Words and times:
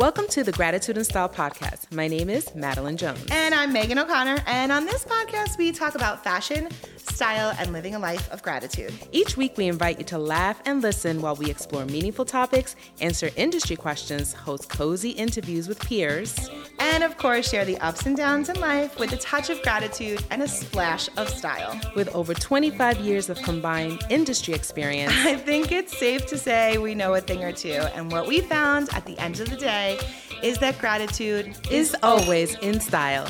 Welcome 0.00 0.28
to 0.28 0.42
the 0.42 0.52
Gratitude 0.52 0.96
and 0.96 1.04
Style 1.04 1.28
podcast. 1.28 1.92
My 1.92 2.08
name 2.08 2.30
is 2.30 2.54
Madeline 2.54 2.96
Jones. 2.96 3.22
And 3.30 3.54
I'm 3.54 3.70
Megan 3.70 3.98
O'Connor. 3.98 4.38
And 4.46 4.72
on 4.72 4.86
this 4.86 5.04
podcast, 5.04 5.58
we 5.58 5.72
talk 5.72 5.94
about 5.94 6.24
fashion, 6.24 6.68
style, 6.96 7.54
and 7.58 7.70
living 7.74 7.94
a 7.94 7.98
life 7.98 8.32
of 8.32 8.42
gratitude. 8.42 8.94
Each 9.12 9.36
week, 9.36 9.58
we 9.58 9.66
invite 9.66 9.98
you 9.98 10.06
to 10.06 10.16
laugh 10.16 10.58
and 10.64 10.80
listen 10.80 11.20
while 11.20 11.36
we 11.36 11.50
explore 11.50 11.84
meaningful 11.84 12.24
topics, 12.24 12.76
answer 13.02 13.28
industry 13.36 13.76
questions, 13.76 14.32
host 14.32 14.70
cozy 14.70 15.10
interviews 15.10 15.68
with 15.68 15.78
peers, 15.80 16.48
and 16.90 17.04
of 17.04 17.16
course, 17.16 17.48
share 17.48 17.64
the 17.64 17.78
ups 17.78 18.06
and 18.06 18.16
downs 18.16 18.48
in 18.48 18.60
life 18.60 18.98
with 18.98 19.12
a 19.12 19.16
touch 19.16 19.48
of 19.48 19.62
gratitude 19.62 20.24
and 20.30 20.42
a 20.42 20.48
splash 20.48 21.08
of 21.16 21.28
style. 21.28 21.78
With 21.94 22.14
over 22.14 22.34
25 22.34 22.98
years 22.98 23.30
of 23.30 23.40
combined 23.42 24.02
industry 24.10 24.54
experience, 24.54 25.12
I 25.18 25.36
think 25.36 25.70
it's 25.70 25.96
safe 25.96 26.26
to 26.26 26.36
say 26.36 26.78
we 26.78 26.94
know 26.94 27.14
a 27.14 27.20
thing 27.20 27.44
or 27.44 27.52
two. 27.52 27.80
And 27.94 28.10
what 28.10 28.26
we 28.26 28.40
found 28.40 28.88
at 28.92 29.06
the 29.06 29.18
end 29.18 29.40
of 29.40 29.48
the 29.48 29.56
day, 29.56 29.98
is 30.42 30.58
that 30.58 30.78
gratitude 30.78 31.56
is 31.70 31.94
always 32.02 32.54
in 32.58 32.80
style. 32.80 33.28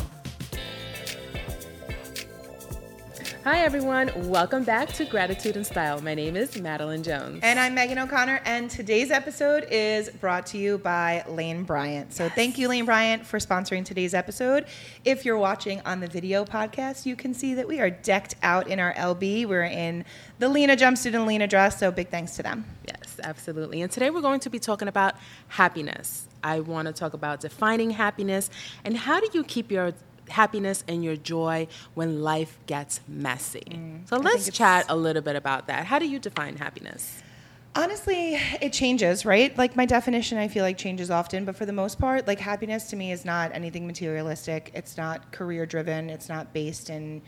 Hi, 3.42 3.60
everyone. 3.60 4.10
Welcome 4.28 4.64
back 4.64 4.92
to 4.92 5.06
Gratitude 5.06 5.56
and 5.56 5.66
Style. 5.66 6.02
My 6.02 6.14
name 6.14 6.36
is 6.36 6.60
Madeline 6.60 7.02
Jones. 7.02 7.40
And 7.42 7.58
I'm 7.58 7.74
Megan 7.74 7.98
O'Connor. 7.98 8.42
And 8.44 8.70
today's 8.70 9.10
episode 9.10 9.66
is 9.70 10.10
brought 10.10 10.44
to 10.48 10.58
you 10.58 10.76
by 10.76 11.24
Lane 11.26 11.62
Bryant. 11.62 12.12
So 12.12 12.24
yes. 12.24 12.34
thank 12.34 12.58
you, 12.58 12.68
Lane 12.68 12.84
Bryant, 12.84 13.24
for 13.24 13.38
sponsoring 13.38 13.82
today's 13.82 14.12
episode. 14.12 14.66
If 15.06 15.24
you're 15.24 15.38
watching 15.38 15.80
on 15.86 16.00
the 16.00 16.06
video 16.06 16.44
podcast, 16.44 17.06
you 17.06 17.16
can 17.16 17.32
see 17.32 17.54
that 17.54 17.66
we 17.66 17.80
are 17.80 17.88
decked 17.88 18.34
out 18.42 18.68
in 18.68 18.78
our 18.78 18.92
LB. 18.92 19.46
We're 19.46 19.64
in 19.64 20.04
the 20.38 20.50
Lena 20.50 20.76
jumpsuit 20.76 21.14
and 21.14 21.24
Lena 21.24 21.46
dress. 21.46 21.78
So 21.78 21.90
big 21.90 22.10
thanks 22.10 22.36
to 22.36 22.42
them. 22.42 22.66
Yes, 22.86 23.18
absolutely. 23.24 23.80
And 23.80 23.90
today 23.90 24.10
we're 24.10 24.20
going 24.20 24.40
to 24.40 24.50
be 24.50 24.58
talking 24.58 24.86
about 24.86 25.14
happiness. 25.48 26.28
I 26.42 26.60
want 26.60 26.88
to 26.88 26.92
talk 26.92 27.14
about 27.14 27.40
defining 27.40 27.90
happiness 27.90 28.50
and 28.84 28.96
how 28.96 29.18
do 29.20 29.28
you 29.32 29.44
keep 29.44 29.70
your 29.70 29.94
happiness 30.30 30.84
and 30.88 31.04
your 31.04 31.16
joy 31.16 31.68
when 31.94 32.22
life 32.22 32.58
gets 32.66 33.00
messy. 33.08 33.64
Mm, 33.70 34.08
so 34.08 34.16
let's 34.16 34.50
chat 34.50 34.86
a 34.88 34.96
little 34.96 35.22
bit 35.22 35.36
about 35.36 35.66
that. 35.66 35.86
How 35.86 35.98
do 35.98 36.08
you 36.08 36.18
define 36.18 36.56
happiness? 36.56 37.22
Honestly, 37.76 38.34
it 38.60 38.72
changes, 38.72 39.24
right? 39.24 39.56
Like 39.56 39.76
my 39.76 39.86
definition, 39.86 40.38
I 40.38 40.48
feel 40.48 40.64
like 40.64 40.76
changes 40.76 41.10
often, 41.10 41.44
but 41.44 41.54
for 41.54 41.66
the 41.66 41.72
most 41.72 42.00
part, 42.00 42.26
like 42.26 42.40
happiness 42.40 42.90
to 42.90 42.96
me 42.96 43.12
is 43.12 43.24
not 43.24 43.52
anything 43.54 43.86
materialistic. 43.86 44.72
It's 44.74 44.96
not 44.96 45.30
career 45.30 45.66
driven. 45.66 46.10
It's 46.10 46.28
not 46.28 46.52
based 46.52 46.90
in 46.90 47.22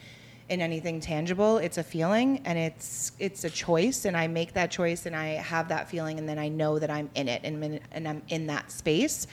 in 0.49 0.61
anything 0.61 1.01
tangible. 1.01 1.59
It's 1.59 1.79
a 1.79 1.83
feeling 1.83 2.43
and 2.45 2.59
it's 2.59 3.13
it's 3.19 3.45
a 3.45 3.51
choice 3.51 4.05
and 4.05 4.17
I 4.17 4.27
make 4.27 4.53
that 4.53 4.71
choice 4.71 5.07
and 5.07 5.15
I 5.17 5.29
have 5.29 5.69
that 5.69 5.89
feeling 5.89 6.19
and 6.19 6.29
then 6.29 6.39
I 6.39 6.49
know 6.49 6.79
that 6.79 6.91
I'm 6.91 7.09
in 7.15 7.29
it 7.29 7.41
and 7.45 7.81
and 7.91 8.09
I'm 8.09 8.23
in 8.29 8.47
that 8.49 8.71
space. 8.71 9.27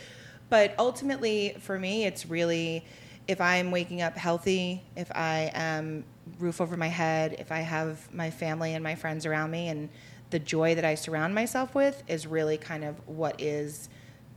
But 0.50 0.76
ultimately 0.80 1.58
for 1.59 1.78
me 1.78 2.06
it's 2.06 2.26
really 2.26 2.86
if 3.30 3.39
I'm 3.39 3.69
waking 3.69 4.02
up 4.02 4.17
healthy, 4.17 4.81
if 4.95 5.11
I 5.13 5.52
am 5.53 6.03
roof 6.39 6.59
over 6.59 6.75
my 6.75 6.88
head, 6.88 7.36
if 7.38 7.52
I 7.52 7.59
have 7.59 8.11
my 8.11 8.31
family 8.31 8.73
and 8.73 8.83
my 8.83 8.95
friends 8.95 9.23
around 9.23 9.52
me 9.52 9.67
and 9.67 9.88
the 10.31 10.39
joy 10.39 10.73
that 10.73 10.83
I 10.83 10.95
surround 10.95 11.36
myself 11.36 11.75
with 11.75 12.02
is 12.08 12.25
really 12.25 12.58
kind 12.58 12.83
of 12.83 12.95
what 13.08 13.39
is 13.39 13.88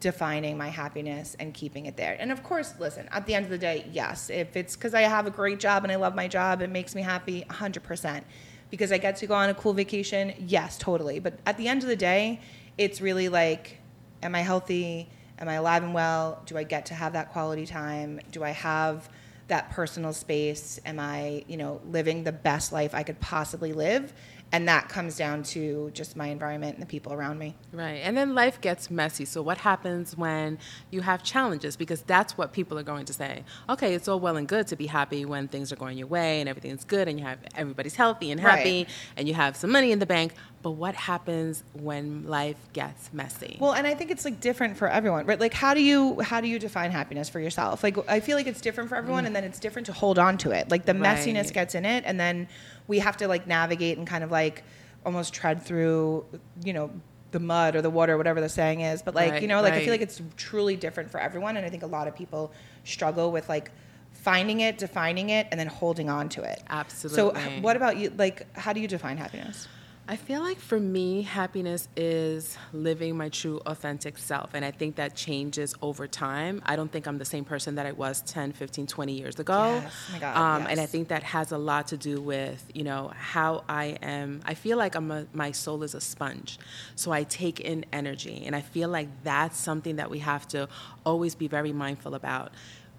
defining 0.01 0.59
my 0.59 0.69
happiness 0.69 1.35
and 1.41 1.55
keeping 1.55 1.87
it 1.87 1.97
there. 1.97 2.19
And 2.21 2.31
of 2.31 2.43
course, 2.43 2.75
listen, 2.79 3.09
at 3.13 3.25
the 3.25 3.35
end 3.35 3.47
of 3.47 3.51
the 3.51 3.57
day, 3.57 3.89
yes, 3.91 4.29
if 4.29 4.57
it's 4.57 4.77
because 4.77 4.93
I 4.93 5.03
have 5.03 5.27
a 5.27 5.31
great 5.31 5.59
job 5.59 5.85
and 5.85 5.93
I 5.93 5.97
love 5.97 6.15
my 6.15 6.29
job, 6.29 6.61
it 6.61 6.69
makes 6.69 6.95
me 6.95 7.01
happy 7.01 7.47
100%. 7.49 8.25
Because 8.69 8.93
I 8.93 8.99
get 8.99 9.17
to 9.17 9.27
go 9.27 9.35
on 9.35 9.49
a 9.49 9.55
cool 9.55 9.73
vacation, 9.73 10.35
yes, 10.39 10.77
totally. 10.77 11.19
But 11.19 11.39
at 11.47 11.57
the 11.57 11.67
end 11.67 11.83
of 11.83 11.89
the 11.89 11.97
day, 11.97 12.41
it's 12.77 13.01
really 13.01 13.31
like, 13.31 13.79
am 14.23 14.35
I 14.35 14.41
healthy? 14.41 15.09
Am 15.43 15.49
I 15.49 15.55
alive 15.55 15.83
and 15.83 15.93
well? 15.93 16.41
Do 16.47 16.57
I 16.57 16.63
get 16.63 16.87
to 16.87 16.95
have 16.95 17.15
that 17.15 17.33
quality 17.33 17.67
time? 17.67 18.21
Do 18.31 18.45
I 18.45 18.51
have 18.51 19.11
that 19.49 19.71
personal 19.71 20.13
space? 20.13 20.79
Am 20.87 21.01
I, 21.01 21.45
you 21.49 21.57
know, 21.57 21.81
living 21.91 22.23
the 22.23 22.31
best 22.31 22.71
life 22.73 22.95
I 22.95 23.03
could 23.03 23.19
possibly 23.19 23.73
live? 23.73 24.13
And 24.53 24.69
that 24.69 24.91
comes 24.91 25.17
down 25.17 25.43
to 25.43 25.91
just 25.95 26.15
my 26.15 26.27
environment 26.27 26.75
and 26.75 26.83
the 26.83 26.87
people 26.87 27.15
around 27.15 27.39
me. 27.39 27.57
Right. 27.73 28.01
And 28.05 28.15
then 28.15 28.35
life 28.35 28.61
gets 28.61 28.91
messy. 28.91 29.25
So 29.25 29.41
what 29.41 29.57
happens 29.57 30.15
when 30.15 30.59
you 30.91 31.01
have 31.01 31.23
challenges 31.23 31.75
because 31.75 32.03
that's 32.03 32.37
what 32.37 32.53
people 32.53 32.79
are 32.79 32.83
going 32.83 33.07
to 33.07 33.15
say. 33.15 33.45
Okay, 33.71 33.95
it's 33.95 34.09
all 34.09 34.21
well 34.21 34.37
and 34.37 34.47
good 34.47 34.67
to 34.67 34.77
be 34.77 34.87
happy 34.87 35.25
when 35.25 35.49
things 35.49 35.73
are 35.73 35.77
going 35.77 35.97
your 35.97 36.07
way 36.07 36.41
and 36.41 36.51
everything's 36.51 36.85
good 36.85 37.09
and 37.09 37.19
you 37.19 37.25
have 37.25 37.39
everybody's 37.55 37.95
healthy 37.95 38.31
and 38.31 38.39
happy 38.39 38.81
right. 38.81 38.89
and 39.17 39.27
you 39.27 39.33
have 39.33 39.57
some 39.57 39.73
money 39.73 39.91
in 39.91 39.99
the 39.99 40.07
bank, 40.07 40.35
but 40.61 40.73
what 40.73 40.95
happens 40.95 41.65
when 41.73 42.27
life 42.27 42.57
gets 42.75 43.11
messy? 43.13 43.57
Well, 43.59 43.73
and 43.73 43.87
I 43.87 43.95
think 43.95 44.11
it's 44.11 44.25
like 44.25 44.39
different 44.39 44.77
for 44.77 44.87
everyone, 44.87 45.25
right? 45.25 45.41
Like 45.41 45.55
how 45.55 45.73
do 45.73 45.83
you 45.83 46.21
how 46.21 46.43
do 46.43 46.47
you 46.47 46.59
define 46.59 46.91
happiness 46.91 47.31
for 47.31 47.41
yourself? 47.41 47.83
Like 47.83 47.97
I 48.07 48.21
feel 48.21 48.37
like 48.37 48.47
it's 48.47 48.61
different 48.61 48.91
for 48.91 48.97
everyone 48.97 49.25
mm. 49.25 49.29
and 49.29 49.37
then 49.37 49.45
it's 49.45 49.59
different 49.59 49.87
to 49.87 49.93
hold 49.95 50.19
on 50.19 50.37
to 50.39 50.51
it. 50.51 50.71
Like 50.71 50.85
the 50.85 50.95
right. 50.95 51.17
messiness 51.17 51.53
gets 51.53 51.75
in 51.75 51.87
it 51.87 52.05
and 52.07 52.21
then 52.21 52.49
we 52.89 52.99
have 52.99 53.17
to 53.19 53.29
like 53.29 53.47
navigate 53.47 53.99
and 53.99 54.07
kind 54.07 54.25
of 54.25 54.31
like 54.31 54.65
almost 55.05 55.33
tread 55.35 55.63
through, 55.63 56.25
you 56.65 56.73
know, 56.73 56.91
the 57.31 57.41
mud 57.41 57.75
or 57.75 57.83
the 57.83 57.91
water, 57.91 58.17
whatever 58.17 58.41
the 58.41 58.49
saying 58.49 58.81
is. 58.81 59.03
But 59.03 59.15
like, 59.15 59.33
right, 59.33 59.43
you 59.43 59.49
know, 59.49 59.63
like 59.63 59.73
right. 59.73 59.83
I 59.83 59.85
feel 59.85 59.93
like 59.93 60.03
it's 60.03 60.21
truly 60.37 60.77
different 60.77 61.11
for 61.11 61.19
everyone. 61.19 61.57
And 61.57 61.65
I 61.65 61.71
think 61.71 61.83
a 61.83 61.87
lot 61.87 62.07
of 62.07 62.15
people 62.15 62.53
struggle 62.85 63.33
with 63.33 63.49
like 63.49 63.71
finding 64.13 64.61
it, 64.61 64.79
defining 64.79 65.31
it, 65.31 65.49
and 65.51 65.59
then 65.59 65.67
holding 65.67 66.11
on 66.11 66.29
to 66.31 66.43
it. 66.43 66.63
Absolutely. 66.69 67.17
So 67.17 67.61
what 67.61 67.77
about 67.77 67.97
you? 67.97 68.13
Like, 68.17 68.55
how 68.57 68.73
do 68.73 68.81
you 68.81 68.89
define 68.89 69.17
happiness? 69.17 69.67
I 70.09 70.17
feel 70.17 70.43
like 70.43 70.59
for 70.59 70.81
me, 70.81 71.23
happiness 71.23 71.89
is 71.97 72.59
living 72.73 73.17
my 73.17 73.29
true, 73.29 73.61
authentic 73.65 74.19
self. 74.19 74.51
And 74.53 74.65
I 74.65 74.73
think 74.73 74.97
that 74.97 75.15
changes 75.15 75.75
over 75.81 76.09
time. 76.09 76.61
I 76.67 76.75
don't 76.75 76.91
think 76.91 77.07
I'm 77.07 77.19
the 77.19 77.25
same 77.25 77.45
person 77.45 77.77
that 77.77 77.87
I 77.87 77.93
was 77.93 78.21
10, 78.23 78.53
15, 78.53 78.89
20 78.89 79.13
years 79.13 79.39
ago. 79.39 79.81
Yes. 79.83 79.95
Oh 80.09 80.13
my 80.13 80.19
God, 80.19 80.37
um, 80.37 80.63
yes. 80.63 80.71
And 80.73 80.81
I 80.81 80.87
think 80.87 81.09
that 81.09 81.23
has 81.23 81.53
a 81.53 81.59
lot 81.59 81.89
to 81.89 81.97
do 81.97 82.21
with, 82.21 82.69
you 82.75 82.83
know, 82.83 83.13
how 83.15 83.63
I 83.69 83.97
am. 84.03 84.41
I 84.45 84.55
feel 84.55 84.77
like 84.77 84.97
I'm 84.97 85.11
a, 85.13 85.27
my 85.33 85.53
soul 85.53 85.85
is 85.85 85.95
a 85.95 86.01
sponge. 86.01 86.59
So 86.97 87.13
I 87.13 87.23
take 87.23 87.61
in 87.61 87.87
energy. 87.93 88.43
And 88.45 88.57
I 88.57 88.61
feel 88.61 88.89
like 88.89 89.09
that's 89.23 89.57
something 89.57 89.97
that 89.97 90.11
we 90.11 90.19
have 90.19 90.49
to 90.49 90.69
always 91.07 91.37
be 91.37 91.47
very 91.47 91.73
mindful 91.73 92.17
about 92.17 92.53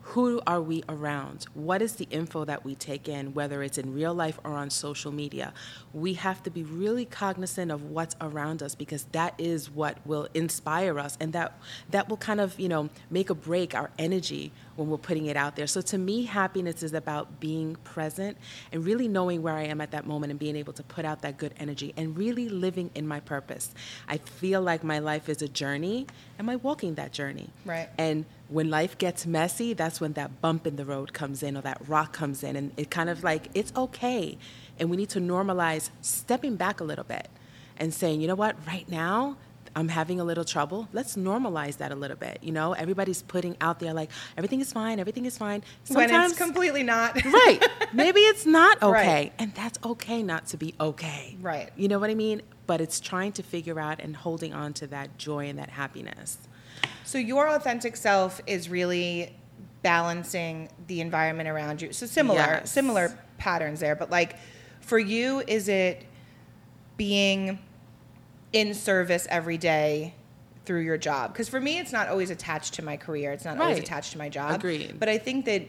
who 0.03 0.41
are 0.45 0.61
we 0.61 0.83
around? 0.89 1.45
What 1.53 1.81
is 1.81 1.95
the 1.95 2.07
info 2.11 2.43
that 2.45 2.65
we 2.65 2.75
take 2.75 3.07
in, 3.07 3.33
whether 3.33 3.63
it's 3.63 3.77
in 3.77 3.93
real 3.93 4.13
life 4.13 4.37
or 4.43 4.51
on 4.51 4.69
social 4.69 5.11
media? 5.11 5.53
We 5.93 6.13
have 6.15 6.43
to 6.43 6.49
be 6.49 6.63
really 6.63 7.05
cognizant 7.05 7.71
of 7.71 7.83
what's 7.83 8.15
around 8.19 8.61
us 8.61 8.75
because 8.75 9.05
that 9.13 9.33
is 9.37 9.71
what 9.71 10.05
will 10.05 10.27
inspire 10.33 10.99
us 10.99 11.17
and 11.21 11.31
that 11.33 11.57
that 11.89 12.09
will 12.09 12.17
kind 12.17 12.41
of, 12.41 12.59
you 12.59 12.67
know, 12.67 12.89
make 13.09 13.31
or 13.31 13.35
break 13.35 13.73
our 13.73 13.91
energy 13.97 14.51
when 14.75 14.89
we're 14.89 14.97
putting 14.97 15.27
it 15.27 15.37
out 15.37 15.55
there. 15.55 15.67
So 15.67 15.81
to 15.81 15.97
me, 15.97 16.23
happiness 16.23 16.83
is 16.83 16.93
about 16.93 17.39
being 17.39 17.75
present 17.83 18.37
and 18.71 18.85
really 18.85 19.07
knowing 19.07 19.41
where 19.41 19.53
I 19.53 19.63
am 19.63 19.81
at 19.81 19.91
that 19.91 20.07
moment 20.07 20.31
and 20.31 20.39
being 20.39 20.55
able 20.55 20.73
to 20.73 20.83
put 20.83 21.05
out 21.05 21.21
that 21.21 21.37
good 21.37 21.53
energy 21.59 21.93
and 21.95 22.17
really 22.17 22.49
living 22.49 22.89
in 22.95 23.07
my 23.07 23.19
purpose. 23.19 23.73
I 24.07 24.17
feel 24.17 24.61
like 24.61 24.83
my 24.83 24.99
life 24.99 25.29
is 25.29 25.41
a 25.41 25.47
journey. 25.47 26.07
Am 26.39 26.49
I 26.49 26.55
walking 26.55 26.95
that 26.95 27.11
journey? 27.11 27.49
Right. 27.65 27.89
And 27.97 28.25
when 28.49 28.69
life 28.69 28.97
gets 28.97 29.25
messy, 29.25 29.73
that's 29.73 30.01
when 30.01 30.13
that 30.13 30.41
bump 30.41 30.67
in 30.67 30.75
the 30.75 30.85
road 30.85 31.13
comes 31.13 31.43
in 31.43 31.57
or 31.57 31.61
that 31.61 31.81
rock 31.87 32.13
comes 32.13 32.43
in. 32.43 32.55
And 32.55 32.71
it 32.77 32.89
kind 32.89 33.09
of 33.09 33.23
like, 33.23 33.49
it's 33.53 33.73
okay. 33.75 34.37
And 34.79 34.89
we 34.89 34.97
need 34.97 35.09
to 35.09 35.19
normalize 35.19 35.89
stepping 36.01 36.55
back 36.55 36.79
a 36.79 36.83
little 36.83 37.03
bit 37.03 37.29
and 37.77 37.93
saying, 37.93 38.21
you 38.21 38.27
know 38.27 38.35
what, 38.35 38.55
right 38.67 38.87
now, 38.89 39.37
I'm 39.75 39.87
having 39.87 40.19
a 40.19 40.23
little 40.23 40.43
trouble. 40.43 40.87
Let's 40.93 41.15
normalize 41.15 41.77
that 41.77 41.91
a 41.91 41.95
little 41.95 42.17
bit. 42.17 42.39
You 42.41 42.51
know, 42.51 42.73
everybody's 42.73 43.21
putting 43.23 43.57
out 43.59 43.79
there 43.79 43.93
like 43.93 44.09
everything 44.37 44.61
is 44.61 44.71
fine, 44.71 44.99
everything 44.99 45.25
is 45.25 45.37
fine. 45.37 45.63
Sometimes, 45.83 46.11
when 46.11 46.25
it's 46.25 46.37
completely 46.37 46.83
not. 46.83 47.23
right. 47.25 47.59
Maybe 47.93 48.21
it's 48.21 48.45
not 48.45 48.81
okay. 48.81 48.91
Right. 48.91 49.33
And 49.39 49.53
that's 49.55 49.79
okay 49.83 50.21
not 50.21 50.47
to 50.47 50.57
be 50.57 50.73
okay. 50.79 51.37
Right. 51.41 51.71
You 51.75 51.87
know 51.87 51.99
what 51.99 52.09
I 52.09 52.15
mean? 52.15 52.41
But 52.67 52.81
it's 52.81 52.99
trying 52.99 53.31
to 53.33 53.43
figure 53.43 53.79
out 53.79 53.99
and 53.99 54.15
holding 54.15 54.53
on 54.53 54.73
to 54.73 54.87
that 54.87 55.17
joy 55.17 55.49
and 55.49 55.59
that 55.59 55.69
happiness. 55.69 56.37
So 57.03 57.17
your 57.17 57.47
authentic 57.47 57.95
self 57.95 58.41
is 58.47 58.69
really 58.69 59.35
balancing 59.81 60.69
the 60.87 61.01
environment 61.01 61.49
around 61.49 61.81
you. 61.81 61.91
So 61.91 62.05
similar, 62.05 62.37
yes. 62.37 62.71
similar 62.71 63.17
patterns 63.37 63.79
there. 63.79 63.95
But 63.95 64.09
like, 64.09 64.37
for 64.81 64.97
you, 64.97 65.43
is 65.47 65.67
it 65.67 66.05
being 66.97 67.59
in 68.53 68.73
service 68.73 69.27
every 69.29 69.57
day 69.57 70.13
through 70.65 70.81
your 70.81 70.97
job? 70.97 71.33
Because 71.33 71.49
for 71.49 71.59
me, 71.59 71.79
it's 71.79 71.91
not 71.91 72.07
always 72.07 72.29
attached 72.29 72.75
to 72.75 72.83
my 72.83 72.95
career. 72.95 73.31
It's 73.31 73.45
not 73.45 73.57
right. 73.57 73.63
always 73.63 73.79
attached 73.79 74.13
to 74.13 74.17
my 74.17 74.29
job. 74.29 74.55
Agreed. 74.55 74.99
But 74.99 75.09
I 75.09 75.17
think 75.17 75.45
that 75.45 75.63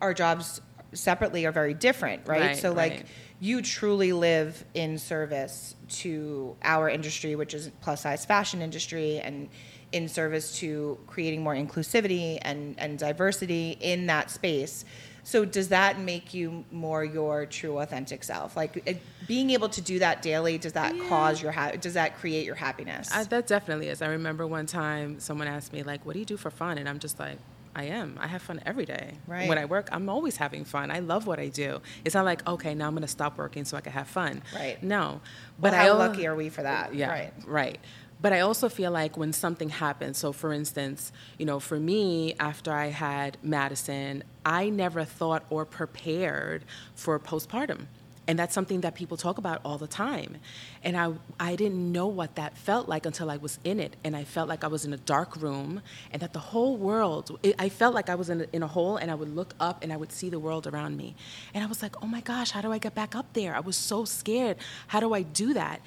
our 0.00 0.14
jobs 0.14 0.60
separately 0.92 1.46
are 1.46 1.52
very 1.52 1.74
different, 1.74 2.26
right? 2.26 2.40
Right, 2.40 2.56
so 2.56 2.72
like 2.72 2.92
right. 2.92 3.06
you 3.38 3.62
truly 3.62 4.12
live 4.12 4.64
in 4.74 4.98
service 4.98 5.76
to 5.88 6.56
our 6.62 6.88
industry, 6.88 7.36
which 7.36 7.54
is 7.54 7.70
plus 7.80 8.02
size 8.02 8.24
fashion 8.24 8.62
industry, 8.62 9.18
and 9.20 9.48
in 9.92 10.08
service 10.08 10.56
to 10.58 10.98
creating 11.06 11.42
more 11.42 11.54
inclusivity 11.54 12.38
and, 12.42 12.74
and 12.78 12.98
diversity 12.98 13.76
in 13.80 14.06
that 14.06 14.30
space. 14.30 14.84
So 15.22 15.44
does 15.44 15.68
that 15.68 15.98
make 15.98 16.32
you 16.34 16.64
more 16.70 17.04
your 17.04 17.46
true 17.46 17.78
authentic 17.78 18.24
self? 18.24 18.56
Like 18.56 18.82
it, 18.86 19.00
being 19.26 19.50
able 19.50 19.68
to 19.70 19.80
do 19.80 19.98
that 20.00 20.22
daily, 20.22 20.58
does 20.58 20.72
that 20.72 20.96
Yeah. 20.96 21.08
cause 21.08 21.42
your 21.42 21.52
ha- 21.52 21.72
does 21.72 21.94
that 21.94 22.16
create 22.18 22.44
your 22.46 22.54
happiness? 22.56 23.10
I, 23.12 23.24
that 23.24 23.46
definitely 23.46 23.88
is. 23.88 24.02
I 24.02 24.08
remember 24.08 24.46
one 24.46 24.66
time 24.66 25.20
someone 25.20 25.46
asked 25.48 25.72
me 25.72 25.82
like, 25.82 26.04
"What 26.06 26.14
do 26.14 26.18
you 26.18 26.24
do 26.24 26.36
for 26.36 26.50
fun?" 26.50 26.78
And 26.78 26.88
I'm 26.88 26.98
just 26.98 27.18
like, 27.18 27.38
"I 27.76 27.84
am. 27.84 28.18
I 28.20 28.26
have 28.26 28.42
fun 28.42 28.60
every 28.66 28.84
day. 28.86 29.12
Right. 29.26 29.48
When 29.48 29.58
I 29.58 29.64
work, 29.66 29.88
I'm 29.92 30.08
always 30.08 30.36
having 30.36 30.64
fun. 30.64 30.90
I 30.90 30.98
love 31.00 31.26
what 31.26 31.38
I 31.38 31.48
do. 31.48 31.80
It's 32.04 32.14
not 32.14 32.24
like, 32.24 32.46
okay, 32.48 32.74
now 32.74 32.86
I'm 32.88 32.94
going 32.94 33.02
to 33.02 33.08
stop 33.08 33.38
working 33.38 33.64
so 33.64 33.76
I 33.76 33.80
can 33.80 33.92
have 33.92 34.08
fun. 34.08 34.42
Right. 34.54 34.82
No. 34.82 35.20
but 35.58 35.70
But 35.70 35.74
how 35.74 35.86
I 35.86 35.90
lucky 35.92 36.26
are 36.26 36.34
we 36.34 36.48
for 36.48 36.62
that? 36.62 36.94
Yeah. 36.94 37.10
Right. 37.10 37.32
Right. 37.46 37.78
But 38.22 38.32
I 38.32 38.40
also 38.40 38.68
feel 38.68 38.90
like 38.90 39.16
when 39.16 39.32
something 39.32 39.70
happens, 39.70 40.18
so 40.18 40.32
for 40.32 40.52
instance, 40.52 41.12
you 41.38 41.46
know, 41.46 41.58
for 41.58 41.80
me, 41.80 42.34
after 42.38 42.72
I 42.72 42.86
had 42.86 43.38
Madison, 43.42 44.22
I 44.44 44.68
never 44.68 45.04
thought 45.04 45.44
or 45.48 45.64
prepared 45.64 46.64
for 46.94 47.18
postpartum. 47.18 47.86
And 48.30 48.38
that's 48.38 48.54
something 48.54 48.82
that 48.82 48.94
people 48.94 49.16
talk 49.16 49.38
about 49.38 49.60
all 49.64 49.76
the 49.76 49.88
time. 49.88 50.36
And 50.84 50.96
I, 50.96 51.12
I 51.40 51.56
didn't 51.56 51.90
know 51.90 52.06
what 52.06 52.36
that 52.36 52.56
felt 52.56 52.88
like 52.88 53.04
until 53.04 53.28
I 53.28 53.38
was 53.38 53.58
in 53.64 53.80
it. 53.80 53.96
And 54.04 54.14
I 54.14 54.22
felt 54.22 54.48
like 54.48 54.62
I 54.62 54.68
was 54.68 54.84
in 54.84 54.92
a 54.92 54.98
dark 54.98 55.34
room 55.42 55.82
and 56.12 56.22
that 56.22 56.32
the 56.32 56.38
whole 56.38 56.76
world, 56.76 57.40
it, 57.42 57.56
I 57.58 57.68
felt 57.68 57.92
like 57.92 58.08
I 58.08 58.14
was 58.14 58.30
in 58.30 58.42
a, 58.42 58.46
in 58.52 58.62
a 58.62 58.68
hole 58.68 58.98
and 58.98 59.10
I 59.10 59.16
would 59.16 59.34
look 59.34 59.54
up 59.58 59.82
and 59.82 59.92
I 59.92 59.96
would 59.96 60.12
see 60.12 60.28
the 60.28 60.38
world 60.38 60.68
around 60.68 60.96
me. 60.96 61.16
And 61.54 61.64
I 61.64 61.66
was 61.66 61.82
like, 61.82 62.00
oh 62.04 62.06
my 62.06 62.20
gosh, 62.20 62.52
how 62.52 62.60
do 62.60 62.70
I 62.70 62.78
get 62.78 62.94
back 62.94 63.16
up 63.16 63.32
there? 63.32 63.56
I 63.56 63.60
was 63.60 63.76
so 63.76 64.04
scared. 64.04 64.58
How 64.86 65.00
do 65.00 65.12
I 65.12 65.22
do 65.22 65.54
that? 65.54 65.80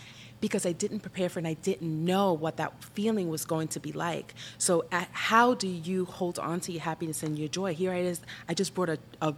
Because 0.44 0.66
I 0.66 0.74
didn't 0.74 1.00
prepare 1.00 1.30
for 1.30 1.40
it 1.40 1.46
and 1.46 1.48
I 1.48 1.54
didn't 1.54 2.04
know 2.04 2.34
what 2.34 2.58
that 2.58 2.84
feeling 2.84 3.30
was 3.30 3.46
going 3.46 3.70
to 3.70 3.80
be 3.80 3.94
like. 3.94 4.36
So, 4.58 4.84
at, 4.92 5.08
how 5.14 5.54
do 5.54 5.70
you 5.70 6.04
hold 6.04 6.38
on 6.38 6.60
to 6.66 6.74
your 6.74 6.82
happiness 6.82 7.24
and 7.24 7.40
your 7.40 7.48
joy? 7.48 7.74
Here 7.74 7.94
it 7.94 8.04
is. 8.04 8.20
I 8.50 8.54
just 8.54 8.74
brought 8.74 8.90
a, 8.90 9.00
a, 9.22 9.34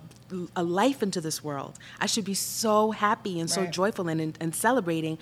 a 0.56 0.64
life 0.64 1.04
into 1.04 1.22
this 1.22 1.44
world. 1.44 1.78
I 2.00 2.08
should 2.08 2.26
be 2.26 2.34
so 2.34 2.90
happy 2.90 3.40
and 3.40 3.48
so 3.48 3.62
Right. 3.62 3.72
joyful 3.72 4.08
and, 4.08 4.20
and, 4.20 4.36
and 4.42 4.56
celebrating. 4.56 5.20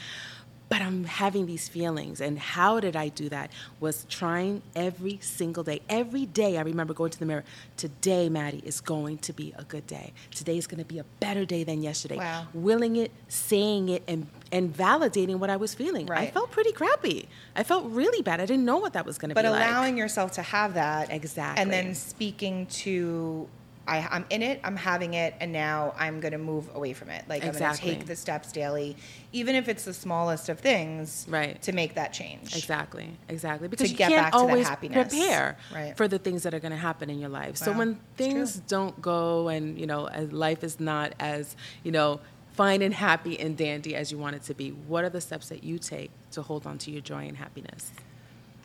But 0.69 0.81
I'm 0.81 1.03
having 1.03 1.45
these 1.47 1.67
feelings. 1.67 2.21
And 2.21 2.39
how 2.39 2.79
did 2.79 2.95
I 2.95 3.09
do 3.09 3.27
that? 3.29 3.51
Was 3.81 4.05
trying 4.09 4.61
every 4.75 5.19
single 5.21 5.63
day. 5.63 5.81
Every 5.89 6.25
day 6.25 6.57
I 6.57 6.61
remember 6.61 6.93
going 6.93 7.11
to 7.11 7.19
the 7.19 7.25
mirror. 7.25 7.43
Today, 7.75 8.29
Maddie, 8.29 8.63
is 8.65 8.79
going 8.79 9.17
to 9.19 9.33
be 9.33 9.53
a 9.57 9.65
good 9.65 9.85
day. 9.85 10.13
Today 10.33 10.57
is 10.57 10.65
going 10.65 10.79
to 10.79 10.85
be 10.85 10.97
a 10.97 11.03
better 11.19 11.43
day 11.45 11.63
than 11.65 11.83
yesterday. 11.83 12.17
Wow. 12.17 12.47
Willing 12.53 12.95
it, 12.95 13.11
saying 13.27 13.89
it, 13.89 14.03
and, 14.07 14.27
and 14.53 14.71
validating 14.73 15.37
what 15.37 15.49
I 15.49 15.57
was 15.57 15.73
feeling. 15.73 16.09
I 16.11 16.27
felt 16.27 16.51
pretty 16.51 16.71
crappy. 16.71 17.27
I 17.55 17.63
felt 17.63 17.85
really 17.87 18.21
bad. 18.21 18.39
I 18.39 18.45
didn't 18.45 18.65
know 18.65 18.77
what 18.77 18.93
that 18.93 19.05
was 19.05 19.17
going 19.17 19.29
to 19.29 19.35
be 19.35 19.41
like. 19.41 19.51
But 19.51 19.67
allowing 19.67 19.97
yourself 19.97 20.31
to 20.33 20.43
have 20.43 20.75
that 20.75 21.11
Exactly. 21.11 21.61
and 21.61 21.73
then 21.73 21.95
speaking 21.95 22.67
to 22.67 23.49
I, 23.85 24.07
I'm 24.09 24.25
in 24.29 24.41
it, 24.41 24.61
I'm 24.63 24.77
having 24.77 25.13
it, 25.13 25.33
and 25.41 25.51
now 25.51 25.93
I'm 25.97 26.21
going 26.21 26.31
to 26.31 26.37
move 26.37 26.73
away 26.73 26.93
from 26.93 27.09
it. 27.09 27.25
Like 27.27 27.43
I'm 27.43 27.51
going 27.51 27.73
to 27.75 27.77
take 27.81 28.05
the 28.05 28.15
steps 28.15 28.53
daily, 28.53 28.95
even 29.33 29.55
if 29.55 29.67
it's 29.67 29.83
the 29.83 29.93
smallest 29.93 30.47
of 30.47 30.59
things, 30.59 31.25
Right. 31.29 31.61
to 31.63 31.73
make 31.73 31.95
that 31.95 32.13
change. 32.13 32.55
Exactly, 32.55 33.09
exactly. 33.27 33.67
Because 33.67 33.91
you 33.91 33.97
get 33.97 34.07
can't 34.09 34.23
back 34.23 34.31
to 34.31 34.37
that 34.37 34.49
always 34.49 34.69
prepare 34.69 35.57
Right. 35.75 35.97
for 35.97 36.07
the 36.07 36.17
things 36.17 36.43
that 36.43 36.53
are 36.53 36.61
going 36.61 36.71
to 36.71 36.77
happen 36.77 37.09
in 37.09 37.19
your 37.19 37.27
life. 37.29 37.57
So 37.57 37.73
when 37.73 37.99
things 38.15 38.55
don't 38.67 39.01
go 39.01 39.49
and 39.49 39.77
you 39.77 39.85
know 39.85 40.03
life 40.31 40.63
is 40.63 40.79
not 40.79 41.13
as 41.19 41.57
you 41.83 41.91
know 41.91 42.21
fine 42.53 42.81
and 42.81 42.93
happy 42.93 43.39
and 43.39 43.57
dandy 43.57 43.95
as 43.95 44.11
you 44.11 44.17
want 44.17 44.35
it 44.35 44.43
to 44.43 44.53
be, 44.53 44.69
what 44.69 45.03
are 45.03 45.09
the 45.09 45.21
steps 45.21 45.49
that 45.49 45.63
you 45.63 45.77
take 45.79 46.11
to 46.31 46.41
hold 46.41 46.65
on 46.65 46.77
to 46.79 46.91
your 46.91 47.01
joy 47.01 47.27
and 47.27 47.37
happiness? 47.37 47.91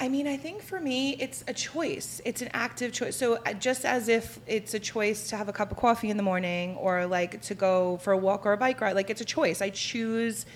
I 0.01 0.09
mean, 0.09 0.29
I 0.29 0.37
think 0.37 0.63
for 0.63 0.79
me, 0.79 1.17
it's 1.19 1.43
a 1.49 1.53
choice. 1.53 2.21
It's 2.25 2.41
an 2.41 2.51
active 2.53 2.93
choice. 2.93 3.17
So 3.17 3.39
uh, 3.45 3.53
just 3.55 3.85
as 3.85 4.09
if 4.09 4.39
it's 4.47 4.75
a 4.75 4.79
choice 4.79 5.29
to 5.31 5.37
have 5.37 5.49
a 5.49 5.53
cup 5.53 5.73
of 5.73 5.77
coffee 5.77 6.09
in 6.09 6.17
the 6.17 6.23
morning 6.23 6.77
or 6.77 7.07
like 7.07 7.43
to 7.43 7.55
go 7.55 7.97
for 7.99 8.13
a 8.13 8.17
walk 8.17 8.47
or 8.47 8.53
a 8.53 8.57
bike 8.57 8.81
ride, 8.81 8.95
like 8.95 9.11
it's 9.11 9.21
a 9.21 9.25
choice. 9.25 9.61
I 9.61 9.71
choose 9.71 10.47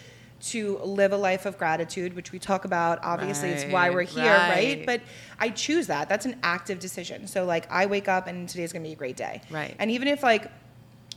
to 0.43 0.79
live 0.79 1.13
a 1.13 1.17
life 1.17 1.47
of 1.47 1.57
gratitude, 1.57 2.15
which 2.15 2.33
we 2.33 2.39
talk 2.39 2.65
about. 2.65 3.01
Obviously, 3.03 3.51
it's 3.51 3.65
why 3.73 3.91
we're 3.91 4.03
here, 4.03 4.25
right. 4.25 4.49
right. 4.49 4.87
But 4.87 5.01
I 5.39 5.51
choose 5.51 5.87
that. 5.87 6.09
That's 6.09 6.27
an 6.27 6.37
active 6.43 6.79
decision. 6.79 7.27
So 7.27 7.45
like 7.45 7.71
I 7.71 7.87
wake 7.87 8.09
up 8.09 8.27
and 8.27 8.49
today's 8.49 8.73
going 8.73 8.83
to 8.83 8.89
be 8.89 8.93
a 8.93 8.97
great 8.97 9.17
day. 9.17 9.41
Right. 9.51 9.75
And 9.79 9.91
even 9.91 10.09
if 10.09 10.23
like 10.23 10.51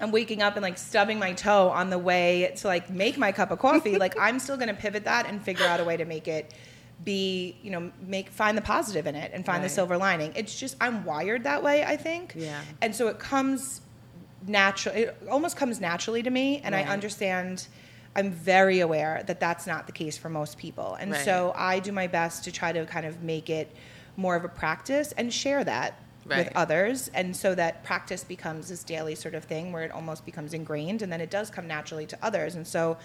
I'm 0.01 0.11
waking 0.11 0.41
up 0.41 0.55
and 0.55 0.63
like 0.63 0.77
stubbing 0.77 1.19
my 1.19 1.33
toe 1.33 1.69
on 1.69 1.89
the 1.89 1.97
way 1.97 2.51
to 2.57 2.67
like 2.67 2.89
make 2.89 3.17
my 3.17 3.31
cup 3.31 3.51
of 3.51 3.59
coffee, 3.59 3.97
like 4.05 4.15
I'm 4.19 4.39
still 4.39 4.57
going 4.57 4.67
to 4.67 4.73
pivot 4.73 5.05
that 5.05 5.25
and 5.27 5.41
figure 5.41 5.65
out 5.65 5.79
a 5.79 5.83
way 5.85 5.97
to 5.97 6.05
make 6.05 6.27
it 6.27 6.53
be, 7.03 7.57
you 7.61 7.71
know, 7.71 7.91
make 8.01 8.29
find 8.29 8.57
the 8.57 8.61
positive 8.61 9.05
in 9.07 9.15
it 9.15 9.31
and 9.33 9.45
find 9.45 9.63
the 9.63 9.69
silver 9.69 9.97
lining. 9.97 10.31
It's 10.35 10.57
just 10.57 10.75
I'm 10.79 11.03
wired 11.05 11.43
that 11.43 11.61
way, 11.63 11.83
I 11.83 11.97
think. 11.97 12.33
Yeah. 12.37 12.61
And 12.81 12.95
so 12.95 13.07
it 13.07 13.19
comes 13.19 13.81
natural 14.47 14.93
it 14.95 15.17
almost 15.29 15.57
comes 15.57 15.81
naturally 15.81 16.21
to 16.23 16.29
me 16.29 16.61
and 16.63 16.75
Right. 16.75 16.85
I 16.87 16.91
understand 16.91 17.67
I'm 18.15 18.31
very 18.31 18.79
aware 18.79 19.23
that 19.27 19.39
that's 19.39 19.67
not 19.67 19.87
the 19.87 19.91
case 19.91 20.17
for 20.17 20.29
most 20.29 20.57
people. 20.57 20.95
And 20.95 21.11
Right. 21.11 21.25
so 21.25 21.51
I 21.55 21.79
do 21.79 21.91
my 21.91 22.07
best 22.07 22.43
to 22.45 22.51
try 22.51 22.71
to 22.71 22.85
kind 22.85 23.05
of 23.05 23.23
make 23.23 23.49
it 23.49 23.75
more 24.15 24.35
of 24.37 24.45
a 24.45 24.47
practice 24.49 25.11
and 25.17 25.33
share 25.33 25.63
that 25.65 25.99
with 26.25 26.51
others. 26.55 27.09
And 27.13 27.35
so 27.35 27.55
that 27.55 27.83
practice 27.83 28.23
becomes 28.23 28.69
this 28.69 28.83
daily 28.83 29.15
sort 29.15 29.35
of 29.35 29.43
thing 29.43 29.71
where 29.71 29.83
it 29.83 29.91
almost 29.91 30.25
becomes 30.25 30.53
ingrained 30.53 31.01
and 31.01 31.11
then 31.11 31.21
it 31.21 31.29
does 31.29 31.49
come 31.49 31.67
naturally 31.67 32.05
to 32.07 32.17
others. 32.21 32.55
And 32.55 32.67
so 32.67 32.97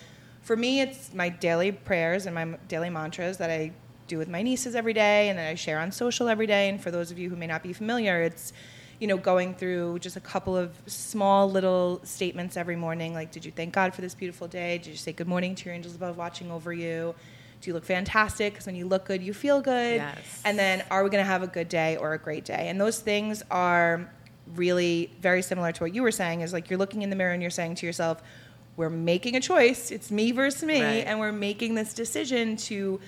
for 0.42 0.56
me 0.56 0.80
it's 0.80 1.12
my 1.12 1.28
daily 1.28 1.70
prayers 1.72 2.26
and 2.26 2.34
my 2.34 2.56
daily 2.66 2.88
mantras 2.88 3.36
that 3.36 3.50
i 3.50 3.70
do 4.06 4.16
with 4.16 4.28
my 4.28 4.40
nieces 4.40 4.74
every 4.74 4.94
day 4.94 5.28
and 5.28 5.38
that 5.38 5.46
i 5.46 5.54
share 5.54 5.78
on 5.78 5.92
social 5.92 6.28
every 6.28 6.46
day. 6.46 6.68
And 6.68 6.80
for 6.80 6.90
those 6.90 7.10
of 7.10 7.18
you 7.18 7.28
who 7.28 7.36
may 7.36 7.46
not 7.46 7.62
be 7.62 7.72
familiar 7.72 8.22
it's 8.22 8.52
you 8.98 9.06
know 9.06 9.16
going 9.16 9.54
through 9.54 9.98
just 9.98 10.16
a 10.16 10.20
couple 10.20 10.56
of 10.56 10.74
small 10.86 11.50
little 11.50 12.00
statements 12.04 12.56
every 12.56 12.76
morning 12.76 13.14
like 13.14 13.30
did 13.32 13.44
you 13.44 13.50
thank 13.50 13.72
god 13.72 13.94
for 13.94 14.00
this 14.00 14.14
beautiful 14.14 14.48
day? 14.48 14.78
Did 14.78 14.88
you 14.88 14.96
say 14.96 15.12
good 15.12 15.28
morning 15.28 15.54
to 15.54 15.64
your 15.66 15.74
angels 15.74 15.94
above 15.94 16.16
watching 16.16 16.50
over 16.50 16.72
you 16.72 17.14
do 17.60 17.70
you 17.70 17.74
look 17.74 17.84
fantastic? 17.84 18.54
Because 18.54 18.66
when 18.66 18.74
you 18.74 18.86
look 18.86 19.04
good 19.04 19.22
you 19.22 19.34
feel 19.34 19.60
good. 19.60 19.96
Yes. 19.96 20.42
and 20.44 20.58
then 20.58 20.82
are 20.90 21.02
we 21.04 21.10
going 21.10 21.22
to 21.22 21.28
have 21.30 21.42
a 21.42 21.46
good 21.46 21.68
day 21.68 21.96
or 21.96 22.14
a 22.14 22.18
great 22.18 22.44
day? 22.44 22.68
And 22.68 22.80
those 22.80 22.98
things 23.00 23.42
are 23.50 24.10
really 24.54 25.10
very 25.20 25.42
similar 25.42 25.70
to 25.72 25.84
what 25.84 25.94
you 25.94 26.02
were 26.02 26.10
saying 26.10 26.40
is 26.40 26.52
like 26.52 26.70
you're 26.70 26.78
looking 26.78 27.02
in 27.02 27.10
the 27.10 27.16
mirror 27.16 27.32
and 27.32 27.40
you're 27.42 27.50
saying 27.50 27.76
to 27.76 27.86
yourself 27.86 28.20
we're 28.76 28.88
making 28.90 29.36
a 29.36 29.40
choice. 29.40 29.90
It's 29.90 30.10
me 30.10 30.32
versus 30.32 30.62
me 30.64 30.80
Right. 30.82 31.04
and 31.06 31.20
we're 31.20 31.32
making 31.32 31.74
this 31.74 31.92
decision 31.92 32.56
to 32.56 32.98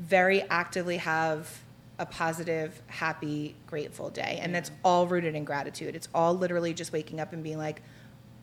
very 0.00 0.42
actively 0.42 0.96
have 0.96 1.60
a 1.98 2.06
positive 2.06 2.82
happy 2.88 3.54
grateful 3.66 4.10
day. 4.10 4.38
And 4.42 4.52
that's 4.54 4.70
all 4.84 5.06
rooted 5.06 5.34
in 5.36 5.44
gratitude. 5.44 5.94
It's 5.94 6.08
all 6.14 6.34
literally 6.34 6.74
just 6.74 6.92
waking 6.92 7.20
up 7.20 7.32
and 7.32 7.42
being 7.44 7.58
like 7.58 7.82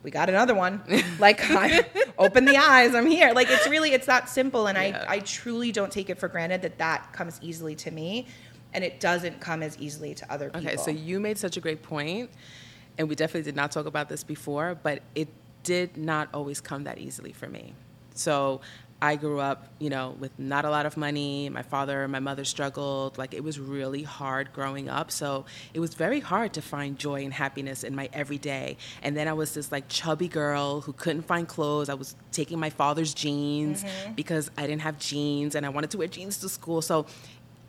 we 0.03 0.11
got 0.11 0.29
another 0.29 0.55
one 0.55 0.81
like 1.19 1.39
I, 1.49 1.85
open 2.17 2.45
the 2.45 2.57
eyes 2.57 2.95
i'm 2.95 3.05
here 3.07 3.33
like 3.33 3.49
it's 3.49 3.67
really 3.67 3.91
it's 3.93 4.05
that 4.05 4.29
simple 4.29 4.67
and 4.67 4.77
Yeah. 4.77 5.05
I, 5.07 5.15
I 5.15 5.19
truly 5.19 5.71
don't 5.71 5.91
take 5.91 6.09
it 6.09 6.17
for 6.17 6.27
granted 6.27 6.61
that 6.61 6.77
that 6.77 7.11
comes 7.13 7.39
easily 7.41 7.75
to 7.75 7.91
me 7.91 8.27
and 8.73 8.83
it 8.83 8.99
doesn't 8.99 9.39
come 9.39 9.63
as 9.63 9.77
easily 9.79 10.13
to 10.15 10.31
other 10.31 10.49
people 10.49 10.67
Okay, 10.67 10.77
so 10.77 10.91
you 10.91 11.19
made 11.19 11.37
such 11.39 11.57
a 11.57 11.59
great 11.59 11.81
point, 11.81 12.29
and 12.99 13.09
we 13.09 13.15
definitely 13.15 13.41
did 13.43 13.55
not 13.55 13.71
talk 13.71 13.87
about 13.87 14.09
this 14.09 14.23
before, 14.23 14.77
but 14.83 15.01
it 15.15 15.27
did 15.63 15.97
not 15.97 16.29
always 16.35 16.61
come 16.61 16.83
that 16.83 16.99
easily 16.99 17.33
for 17.33 17.47
me. 17.47 17.73
So 18.13 18.61
I 19.01 19.15
grew 19.15 19.39
up, 19.39 19.67
you 19.79 19.89
know, 19.89 20.15
with 20.19 20.37
not 20.37 20.65
a 20.65 20.69
lot 20.69 20.85
of 20.85 20.97
money. 20.97 21.47
My 21.49 21.61
father 21.61 22.03
and 22.03 22.11
my 22.11 22.19
mother 22.19 22.43
struggled. 22.43 23.17
Like 23.17 23.33
it 23.33 23.43
was 23.43 23.57
really 23.57 24.03
hard 24.03 24.51
growing 24.51 24.89
up. 24.89 25.09
So 25.09 25.45
it 25.73 25.79
was 25.79 25.93
very 25.93 26.19
hard 26.19 26.53
to 26.53 26.61
find 26.61 26.97
joy 26.97 27.23
and 27.23 27.33
happiness 27.33 27.83
in 27.83 27.95
my 27.95 28.09
everyday. 28.11 28.75
And 29.01 29.15
then 29.15 29.27
I 29.27 29.33
was 29.33 29.53
this 29.53 29.71
like 29.71 29.87
chubby 29.87 30.27
girl 30.27 30.81
who 30.81 30.91
couldn't 30.93 31.21
find 31.21 31.47
clothes. 31.47 31.87
I 31.87 31.93
was 31.93 32.15
taking 32.33 32.59
my 32.59 32.69
father's 32.69 33.13
jeans 33.13 33.83
mm-hmm. 33.83 34.13
because 34.13 34.51
I 34.57 34.67
didn't 34.67 34.81
have 34.81 34.99
jeans 34.99 35.55
and 35.55 35.65
I 35.65 35.69
wanted 35.69 35.91
to 35.91 35.97
wear 35.97 36.07
jeans 36.07 36.37
to 36.39 36.49
school. 36.49 36.81
So 36.81 37.05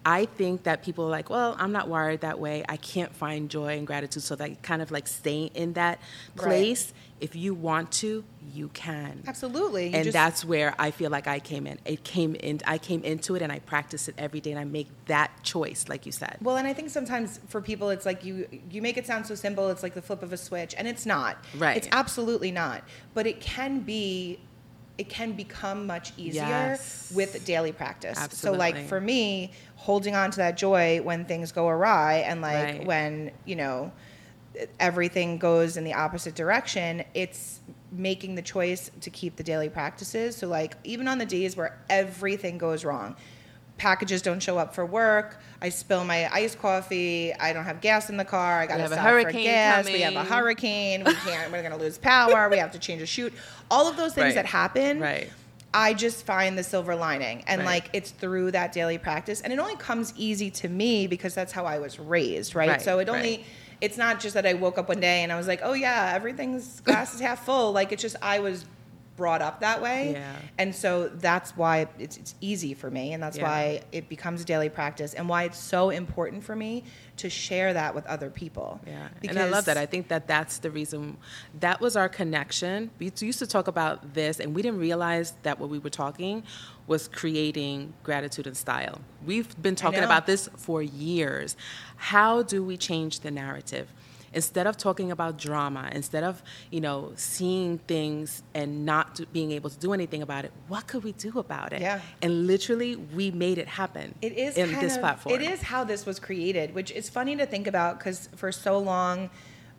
I 0.05 0.25
think 0.25 0.63
that 0.63 0.83
people 0.83 1.05
are 1.07 1.11
like, 1.11 1.29
well, 1.29 1.55
I'm 1.59 1.73
not 1.73 1.89
wired 1.89 2.23
that 2.23 2.39
way. 2.39 2.65
I 2.69 2.79
can't 2.79 3.15
find 3.15 3.51
joy 3.51 3.77
and 3.77 3.87
gratitude. 3.87 4.23
So 4.23 4.35
that 4.37 4.63
kind 4.63 4.81
of 4.81 4.91
like 4.91 5.07
staying 5.07 5.51
in 5.55 5.75
that 5.75 5.99
Right. 6.37 6.45
place. 6.47 6.95
If 7.21 7.37
you 7.37 7.53
want 7.53 7.93
to, 7.93 8.25
you 8.55 8.69
can. 8.73 9.23
absolutely 9.27 9.89
You 9.89 9.95
and 9.97 10.05
just- 10.05 10.15
that's 10.15 10.43
where 10.43 10.75
I 10.79 10.91
feel 10.91 11.11
like 11.11 11.27
I 11.27 11.39
came 11.39 11.67
in. 11.67 11.79
It 11.85 12.03
came 12.03 12.35
in. 12.35 12.61
I 12.67 12.79
came 12.79 13.03
into 13.05 13.35
it, 13.37 13.43
and 13.43 13.53
I 13.53 13.59
practice 13.59 14.09
it 14.09 14.15
every 14.17 14.41
day, 14.41 14.53
and 14.53 14.59
I 14.59 14.65
make 14.65 14.89
that 15.05 15.31
choice, 15.43 15.85
like 15.91 16.07
you 16.07 16.13
said. 16.13 16.39
Well, 16.41 16.57
and 16.57 16.67
I 16.67 16.73
think 16.73 16.89
sometimes 16.89 17.39
for 17.49 17.61
people, 17.61 17.91
it's 17.91 18.07
like 18.07 18.25
you 18.25 18.47
you 18.71 18.81
make 18.81 18.97
it 18.97 19.07
sound 19.07 19.27
so 19.27 19.35
simple. 19.35 19.69
It's 19.69 19.83
like 19.83 19.93
the 19.93 20.01
flip 20.01 20.23
of 20.23 20.33
a 20.33 20.39
switch, 20.39 20.75
and 20.79 20.89
it's 20.89 21.05
not. 21.05 21.45
Right. 21.59 21.77
It's 21.77 21.89
absolutely 21.93 22.51
not. 22.53 22.85
But 23.13 23.27
it 23.27 23.43
can 23.43 23.81
be. 23.81 24.39
It 25.01 25.09
can 25.09 25.33
become 25.33 25.87
much 25.87 26.13
easier 26.19 26.47
Yes. 26.77 27.11
with 27.15 27.43
daily 27.47 27.73
practice. 27.73 28.19
So, 28.33 28.53
like 28.53 28.77
for 28.87 29.01
me, 29.01 29.53
holding 29.77 30.15
on 30.15 30.31
to 30.33 30.37
that 30.37 30.59
joy 30.59 31.01
when 31.03 31.25
things 31.25 31.53
go 31.53 31.69
awry, 31.69 32.17
and 32.19 32.43
like 32.43 32.75
Right. 32.75 32.85
when 32.85 33.31
you 33.47 33.57
know 33.57 33.93
everything 34.79 35.39
goes 35.39 35.79
in 35.79 35.85
the 35.85 35.95
opposite 35.95 36.35
direction, 36.35 37.03
it's 37.15 37.61
making 37.91 38.35
the 38.35 38.43
choice 38.43 38.91
to 39.01 39.09
keep 39.09 39.37
the 39.37 39.43
daily 39.43 39.71
practices. 39.71 40.37
So, 40.37 40.49
like, 40.49 40.77
even 40.85 41.09
on 41.09 41.17
the 41.17 41.25
days 41.25 41.57
where 41.57 41.79
everything 41.89 42.59
goes 42.59 42.85
wrong, 42.85 43.17
packages 43.81 44.21
don't 44.23 44.41
show 44.43 44.59
up 44.59 44.75
for 44.75 44.85
work, 44.85 45.39
I 45.63 45.71
spill 45.71 46.05
my 46.05 46.29
iced 46.33 46.59
coffee, 46.61 47.33
I 47.35 47.53
don't 47.55 47.65
have 47.65 47.81
gas 47.81 48.11
in 48.11 48.17
the 48.19 48.25
car, 48.25 48.61
I 48.61 48.67
got 48.67 48.77
to 48.77 48.83
have 48.83 48.93
a 48.93 48.95
stop 48.95 49.05
for 49.07 49.11
hurricane 49.11 49.45
gas, 49.45 49.87
we 49.87 50.03
have 50.03 50.13
a 50.13 50.17
coming. 50.17 50.33
hurricane, 50.33 51.05
we 51.05 51.15
can't, 51.15 51.51
we're 51.51 51.63
going 51.63 51.73
to 51.73 51.79
lose 51.79 51.97
power, 52.13 52.49
we 52.51 52.59
have 52.59 52.73
to 52.73 52.79
change 52.79 53.01
a 53.03 53.07
shoot. 53.07 53.33
All 53.71 53.89
of 53.89 53.97
those 53.97 54.13
things 54.15 54.27
Right. 54.27 54.35
that 54.37 54.47
happen. 54.47 55.01
Right. 55.01 55.31
I 55.73 55.95
just 55.95 56.27
find 56.27 56.59
the 56.59 56.63
silver 56.65 56.95
lining. 56.97 57.43
And 57.47 57.61
Right. 57.61 57.67
like 57.67 57.91
it's 57.93 58.11
through 58.11 58.51
that 58.51 58.73
daily 58.73 58.99
practice. 58.99 59.41
And 59.41 59.53
it 59.53 59.59
only 59.59 59.77
comes 59.77 60.13
easy 60.17 60.51
to 60.51 60.69
me 60.69 61.07
because 61.07 61.33
that's 61.35 61.53
how 61.53 61.65
I 61.65 61.79
was 61.79 61.99
raised, 61.99 62.55
right? 62.57 62.69
Right, 62.71 62.83
so 62.83 62.99
it 62.99 63.09
only 63.09 63.45
it's 63.81 63.97
not 63.97 64.21
just 64.21 64.35
that 64.35 64.45
I 64.45 64.53
woke 64.55 64.77
up 64.79 64.89
one 64.89 65.01
day 65.01 65.23
and 65.23 65.31
I 65.33 65.37
was 65.37 65.47
like, 65.47 65.61
Oh 65.63 65.73
yeah, 65.73 66.13
everything's 66.15 66.81
glass 66.87 67.15
is 67.15 67.21
half 67.21 67.45
full. 67.47 67.71
Like 67.73 67.93
it's 67.93 68.03
just 68.03 68.17
I 68.21 68.41
was 68.41 68.65
brought 69.21 69.43
up 69.43 69.61
that 69.61 69.83
way. 69.83 70.13
Yeah. 70.13 70.35
And 70.57 70.75
so 70.75 71.09
that's 71.09 71.55
why 71.55 71.87
it's 71.99 72.17
it's 72.17 72.35
easy 72.41 72.73
for 72.73 72.91
me 72.91 73.13
and 73.13 73.23
that's 73.23 73.37
Yeah. 73.37 73.43
why 73.49 73.83
it 73.93 74.09
becomes 74.09 74.41
a 74.41 74.47
daily 74.47 74.71
practice 74.71 75.13
and 75.13 75.29
why 75.29 75.43
it's 75.45 75.59
so 75.59 75.91
important 75.91 76.43
for 76.43 76.57
me 76.57 76.85
to 77.19 77.29
share 77.29 77.75
that 77.75 77.95
with 77.95 78.07
other 78.07 78.31
people. 78.31 78.81
Yeah, 78.87 79.09
and 79.29 79.39
I 79.39 79.47
love 79.51 79.67
that. 79.67 79.77
I 79.77 79.85
think 79.85 80.09
that 80.09 80.27
that's 80.27 80.57
the 80.65 80.71
reason. 80.71 81.19
That 81.67 81.79
was 81.83 81.95
our 81.95 82.09
connection. 82.09 82.91
We 82.99 83.13
used 83.21 83.41
to 83.41 83.47
talk 83.47 83.69
about 83.69 84.15
this, 84.15 84.41
and 84.41 84.55
we 84.55 84.63
didn't 84.63 84.81
realize 84.81 85.35
that 85.43 85.61
what 85.61 85.69
we 85.69 85.79
were 85.79 85.91
talking 85.91 86.43
was 86.87 87.09
creating 87.09 87.93
gratitude 88.03 88.47
and 88.47 88.57
style. 88.57 89.03
We've 89.27 89.51
been 89.61 89.77
talking 89.77 90.03
about 90.03 90.25
this 90.27 90.49
for 90.57 90.83
years. 90.83 91.57
How 91.97 92.43
do 92.43 92.65
we 92.65 92.79
change 92.79 93.21
the 93.21 93.31
narrative? 93.31 93.93
Instead 94.33 94.67
of 94.69 94.77
talking 94.77 95.11
about 95.11 95.39
drama, 95.39 95.89
instead 95.93 96.23
of 96.23 96.41
you 96.71 96.81
know 96.81 97.13
seeing 97.17 97.79
things 97.79 98.43
and 98.55 98.87
not 98.87 99.21
being 99.33 99.51
able 99.51 99.69
to 99.71 99.79
do 99.79 99.93
anything 99.93 100.23
about 100.23 100.45
it, 100.45 100.53
what 100.69 100.87
could 100.87 101.03
we 101.03 101.13
do 101.13 101.39
about 101.39 101.73
it? 101.73 101.81
Yeah. 101.81 102.01
And 102.23 102.47
literally, 102.47 102.95
we 102.97 103.31
made 103.33 103.59
it 103.59 103.67
happen. 103.67 104.15
It 104.23 104.35
is 104.39 104.57
in 104.57 104.73
this 104.79 104.95
of- 104.95 105.01
platform. 105.01 105.35
It 105.35 105.43
is 105.43 105.63
how 105.63 105.83
this 105.85 106.07
was 106.07 106.21
created, 106.21 106.75
which 106.75 106.91
is 106.93 107.09
funny 107.11 107.35
to 107.37 107.47
think 107.47 107.67
about 107.67 107.99
because 107.99 108.29
for 108.37 108.53
so 108.53 108.79
long, 108.79 109.31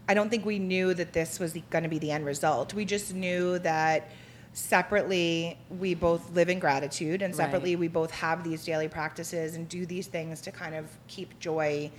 I 0.10 0.14
don't 0.14 0.30
think 0.30 0.46
we 0.46 0.60
knew 0.60 0.94
that 0.96 1.14
this 1.14 1.40
was 1.40 1.54
going 1.70 1.84
to 1.84 1.90
be 1.90 2.00
the 2.00 2.12
end 2.12 2.26
result. 2.26 2.74
We 2.74 2.84
just 2.84 3.14
knew 3.14 3.58
that 3.60 4.10
separately 4.54 5.58
we 5.70 5.94
both 5.94 6.30
live 6.32 6.50
in 6.50 6.60
gratitude, 6.60 7.22
and 7.22 7.32
Right. 7.34 7.46
separately 7.46 7.78
we 7.78 7.88
both 7.88 8.12
have 8.12 8.44
these 8.44 8.66
daily 8.66 8.90
practices 8.90 9.56
and 9.56 9.70
do 9.70 9.86
these 9.86 10.08
things 10.08 10.42
to 10.42 10.52
kind 10.52 10.76
of 10.76 10.86
keep 11.08 11.40
joy. 11.40 11.90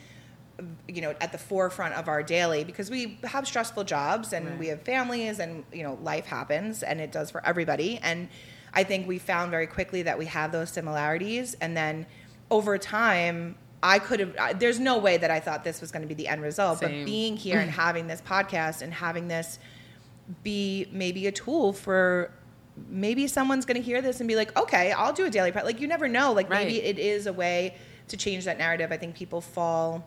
You 0.89 1.03
know, 1.03 1.15
at 1.21 1.33
the 1.33 1.39
forefront 1.39 1.95
of 1.95 2.09
our 2.09 2.23
daily 2.23 2.65
because 2.65 2.91
we 2.91 3.19
have 3.25 3.47
stressful 3.47 3.85
jobs 3.85 4.33
and 4.33 4.47
Right. 4.51 4.59
we 4.59 4.67
have 4.69 4.83
families 4.83 5.39
and 5.39 5.65
you 5.73 5.83
know 5.83 5.99
life 6.03 6.27
happens 6.27 6.83
and 6.83 7.01
it 7.01 7.11
does 7.13 7.31
for 7.31 7.45
everybody. 7.47 7.99
And 8.03 8.29
I 8.75 8.85
think 8.85 9.07
we 9.07 9.19
found 9.19 9.51
very 9.51 9.67
quickly 9.67 10.03
that 10.03 10.19
we 10.19 10.27
have 10.27 10.53
those 10.53 10.71
similarities. 10.71 11.55
And 11.61 11.77
then 11.77 12.07
over 12.51 12.79
time 12.79 13.57
I 13.83 13.99
could 13.99 14.21
have 14.21 14.35
I- 14.39 14.53
there's 14.53 14.79
no 14.79 14.99
way 14.99 15.17
that 15.17 15.31
I 15.31 15.41
thought 15.41 15.65
this 15.65 15.81
was 15.81 15.91
going 15.91 16.03
to 16.03 16.09
be 16.09 16.15
the 16.15 16.29
end 16.29 16.43
result 16.43 16.79
Same. 16.79 17.01
but 17.01 17.05
being 17.07 17.37
here 17.37 17.59
and 17.59 17.71
having 17.85 18.07
this 18.07 18.21
podcast 18.23 18.83
and 18.83 18.93
having 18.95 19.29
this 19.29 19.59
be 20.43 20.87
maybe 20.93 21.27
a 21.27 21.33
tool 21.33 21.73
for 21.73 22.31
maybe 22.89 23.27
someone's 23.27 23.67
going 23.67 23.77
to 23.77 23.83
hear 23.83 24.01
this 24.01 24.21
and 24.21 24.29
be 24.29 24.37
like 24.37 24.57
okay 24.57 24.93
I'll 24.93 25.13
do 25.13 25.25
a 25.27 25.31
daily 25.31 25.51
practice 25.53 25.73
like 25.73 25.81
you 25.81 25.89
never 25.89 26.09
know. 26.09 26.33
Like 26.33 26.49
maybe 26.49 26.81
it 26.83 26.99
is 26.99 27.27
a 27.27 27.33
way 27.33 27.75
to 28.09 28.17
change 28.17 28.45
that 28.47 28.59
narrative. 28.59 28.93
I 28.93 28.97
think 28.97 29.15
people 29.15 29.41
fall 29.41 30.07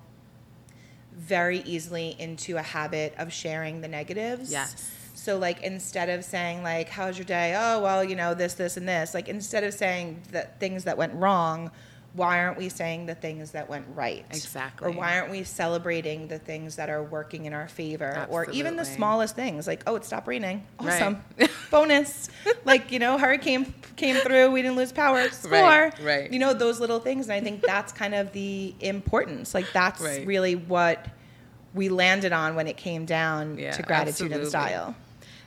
very 1.16 1.60
easily 1.60 2.16
into 2.20 2.58
a 2.58 2.62
habit 2.62 3.14
of 3.18 3.32
sharing 3.32 3.82
the 3.82 3.88
negatives 3.88 4.52
Yes. 4.52 4.92
so 5.14 5.38
like 5.38 5.64
instead 5.64 6.10
of 6.10 6.24
saying 6.24 6.62
like 6.64 6.90
how's 6.90 7.18
your 7.18 7.26
day? 7.26 7.56
Oh, 7.58 7.82
well, 7.82 8.04
you 8.04 8.16
know, 8.16 8.34
this 8.34 8.54
this 8.56 8.78
and 8.78 8.88
this. 8.88 9.14
Like 9.14 9.28
instead 9.30 9.64
of 9.64 9.74
saying 9.74 10.22
the 10.32 10.48
things 10.60 10.84
that 10.84 10.98
went 10.98 11.14
wrong, 11.14 11.72
why 12.16 12.40
aren't 12.44 12.58
we 12.58 12.70
saying 12.70 13.06
the 13.08 13.16
things 13.16 13.52
that 13.52 13.70
went 13.70 13.86
right? 13.94 14.26
Exactly. 14.30 14.88
Or 14.88 14.92
why 14.92 15.20
aren't 15.20 15.32
we 15.32 15.44
celebrating 15.44 16.28
the 16.28 16.40
things 16.40 16.78
that 16.78 16.90
are 16.90 17.04
working 17.04 17.46
in 17.46 17.54
our 17.54 17.68
favor? 17.68 18.06
Absolutely. 18.06 18.36
Or 18.36 18.52
even 18.58 18.76
the 18.78 18.86
smallest 18.86 19.36
things 19.36 19.68
like, 19.68 19.84
oh, 19.86 19.96
it 19.96 20.06
stopped 20.06 20.28
raining. 20.28 20.64
Right. 20.80 21.02
Awesome. 21.02 21.24
Bonus. 21.72 22.30
like, 22.64 22.92
you 22.92 23.00
know, 23.00 23.18
hurricane 23.18 23.74
came 23.98 24.16
through, 24.18 24.52
we 24.52 24.62
didn't 24.62 24.78
lose 24.78 24.92
power. 24.94 25.28
Score. 25.30 25.52
Right, 25.52 26.00
right. 26.02 26.32
You 26.32 26.40
know, 26.40 26.54
those 26.54 26.80
little 26.80 27.00
things. 27.00 27.26
And 27.26 27.34
I 27.34 27.42
think 27.42 27.62
that's 27.62 27.92
kind 27.92 28.16
of 28.16 28.32
the 28.32 28.74
importance. 28.80 29.54
Like 29.54 29.72
that's 29.74 30.02
Right. 30.02 30.26
really 30.26 30.56
what 30.56 31.06
we 31.74 31.90
landed 31.90 32.32
on 32.32 32.56
when 32.56 32.68
it 32.68 32.78
came 32.78 33.06
down 33.06 33.58
Yeah, 33.58 33.72
to 33.72 33.84
gratitude 33.84 34.32
and 34.32 34.48
style. 34.48 34.96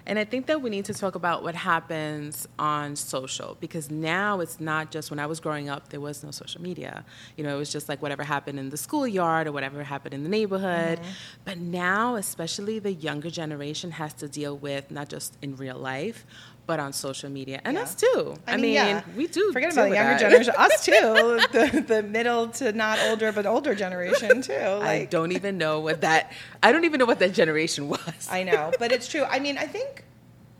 And 0.09 0.19
I 0.19 0.25
think 0.25 0.47
that 0.47 0.62
we 0.62 0.71
need 0.71 0.87
to 0.87 0.95
talk 0.95 1.17
about 1.17 1.43
what 1.43 1.55
happens 1.55 2.49
on 2.59 2.97
social 2.97 3.59
because 3.61 3.91
now 3.91 4.41
it's 4.41 4.59
not 4.59 4.91
just 4.91 5.11
when 5.11 5.19
I 5.19 5.27
was 5.27 5.38
growing 5.38 5.69
up, 5.69 5.91
there 5.91 6.00
was 6.00 6.25
no 6.25 6.31
social 6.31 6.62
media. 6.62 7.05
You 7.37 7.45
know, 7.45 7.55
it 7.55 7.59
was 7.59 7.71
just 7.71 7.91
like 7.91 8.00
whatever 8.00 8.25
happened 8.25 8.59
in 8.59 8.71
the 8.71 8.79
schoolyard 8.79 9.47
or 9.47 9.53
whatever 9.53 9.85
happened 9.85 10.15
in 10.15 10.23
the 10.23 10.31
neighborhood. 10.31 10.99
Mm-hmm. 10.99 11.11
But 11.45 11.59
now, 11.59 12.17
especially 12.17 12.79
the 12.79 12.95
younger 12.95 13.29
generation 13.29 13.91
has 13.91 14.15
to 14.15 14.29
deal 14.29 14.57
with 14.57 14.91
not 14.91 15.11
just 15.11 15.37
in 15.43 15.57
real 15.57 15.77
life, 15.77 16.25
but 16.69 16.79
on 16.79 16.93
social 16.93 17.31
media. 17.31 17.63
And 17.65 17.77
Yeah. 17.77 17.83
us 17.83 17.95
too. 17.95 18.37
I, 18.47 18.59
mean, 18.59 18.75
yeah. 18.75 19.03
we 19.17 19.27
do. 19.27 19.51
Forget 19.55 19.73
about 19.73 19.89
the 19.89 19.95
younger 19.95 20.19
generation. 20.19 20.53
Us 20.57 20.85
too. 20.85 20.93
the, 20.93 21.85
the 21.85 22.03
middle 22.03 22.49
to 22.49 22.73
not 22.73 22.99
older 23.09 23.33
but 23.33 23.47
older 23.47 23.75
generation 23.75 24.43
too. 24.43 24.53
I 24.83 25.07
don't 25.11 25.33
even 25.33 25.57
know 25.57 25.81
what 25.81 26.03
that, 26.03 26.31
I 26.63 26.71
don't 26.71 26.85
even 26.85 26.99
know 26.99 27.07
what 27.07 27.21
that 27.21 27.33
generation 27.33 27.89
was. 27.89 28.29
I 28.31 28.43
know, 28.43 28.71
but 28.79 28.93
it's 28.93 29.09
true. 29.09 29.25
I 29.25 29.39
mean, 29.39 29.57
I 29.57 29.67
think 29.67 30.05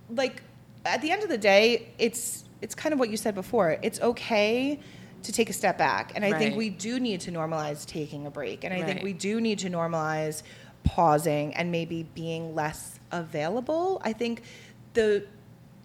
like 0.09 0.43
at 0.87 1.03
the 1.03 1.11
end 1.11 1.23
of 1.23 1.29
the 1.29 1.39
day, 1.39 1.89
it's 1.99 2.45
it's 2.63 2.75
kind 2.75 2.95
of 2.95 2.99
what 2.99 3.11
you 3.11 3.19
said 3.19 3.35
before. 3.35 3.79
It's 3.83 4.01
okay 4.01 4.81
to 5.25 5.33
take 5.33 5.51
a 5.51 5.53
step 5.53 5.77
back, 5.77 6.13
and 6.15 6.25
I 6.25 6.33
think 6.39 6.57
we 6.57 6.71
do 6.71 6.99
need 6.99 7.21
to 7.23 7.31
normalize 7.31 7.85
taking 7.85 8.25
a 8.25 8.31
break, 8.31 8.65
and 8.65 8.73
I 8.73 8.83
think 8.83 9.03
we 9.03 9.13
do 9.13 9.43
need 9.43 9.59
to 9.61 9.69
normalize 9.69 10.43
pausing 10.85 11.55
and 11.55 11.71
maybe 11.71 12.05
being 12.15 12.55
less 12.55 12.99
available. 13.13 14.01
I 14.03 14.15
think 14.15 14.43
the 14.95 15.27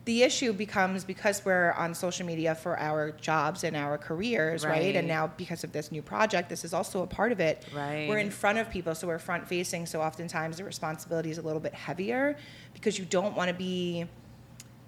the 0.06 0.24
issue 0.24 0.52
becomes 0.52 1.06
because 1.06 1.46
we're 1.46 1.72
on 1.74 1.94
social 1.94 2.26
media 2.26 2.56
for 2.56 2.78
our 2.78 3.12
jobs 3.12 3.64
and 3.64 3.76
our 3.76 3.98
careers, 3.98 4.66
right? 4.66 4.72
Right. 4.72 4.96
And 4.98 5.08
now 5.08 5.28
because 5.38 5.64
of 5.64 5.72
this 5.72 5.92
new 5.92 6.02
project, 6.02 6.50
this 6.50 6.66
is 6.66 6.74
also 6.74 7.04
a 7.04 7.08
part 7.08 7.32
of 7.32 7.40
it. 7.40 7.66
Right. 7.74 8.10
We're 8.10 8.18
in 8.18 8.32
front 8.32 8.58
of 8.58 8.70
people, 8.70 8.96
so 8.96 9.08
we're 9.08 9.20
front 9.20 9.48
facing. 9.48 9.86
So 9.86 10.02
oftentimes 10.02 10.58
the 10.58 10.66
responsibility 10.66 11.32
is 11.32 11.38
a 11.38 11.42
little 11.42 11.62
bit 11.62 11.74
heavier 11.74 12.36
because 12.74 13.00
you 13.00 13.06
don't 13.06 13.34
want 13.38 13.48
to 13.48 13.54
be, 13.54 14.06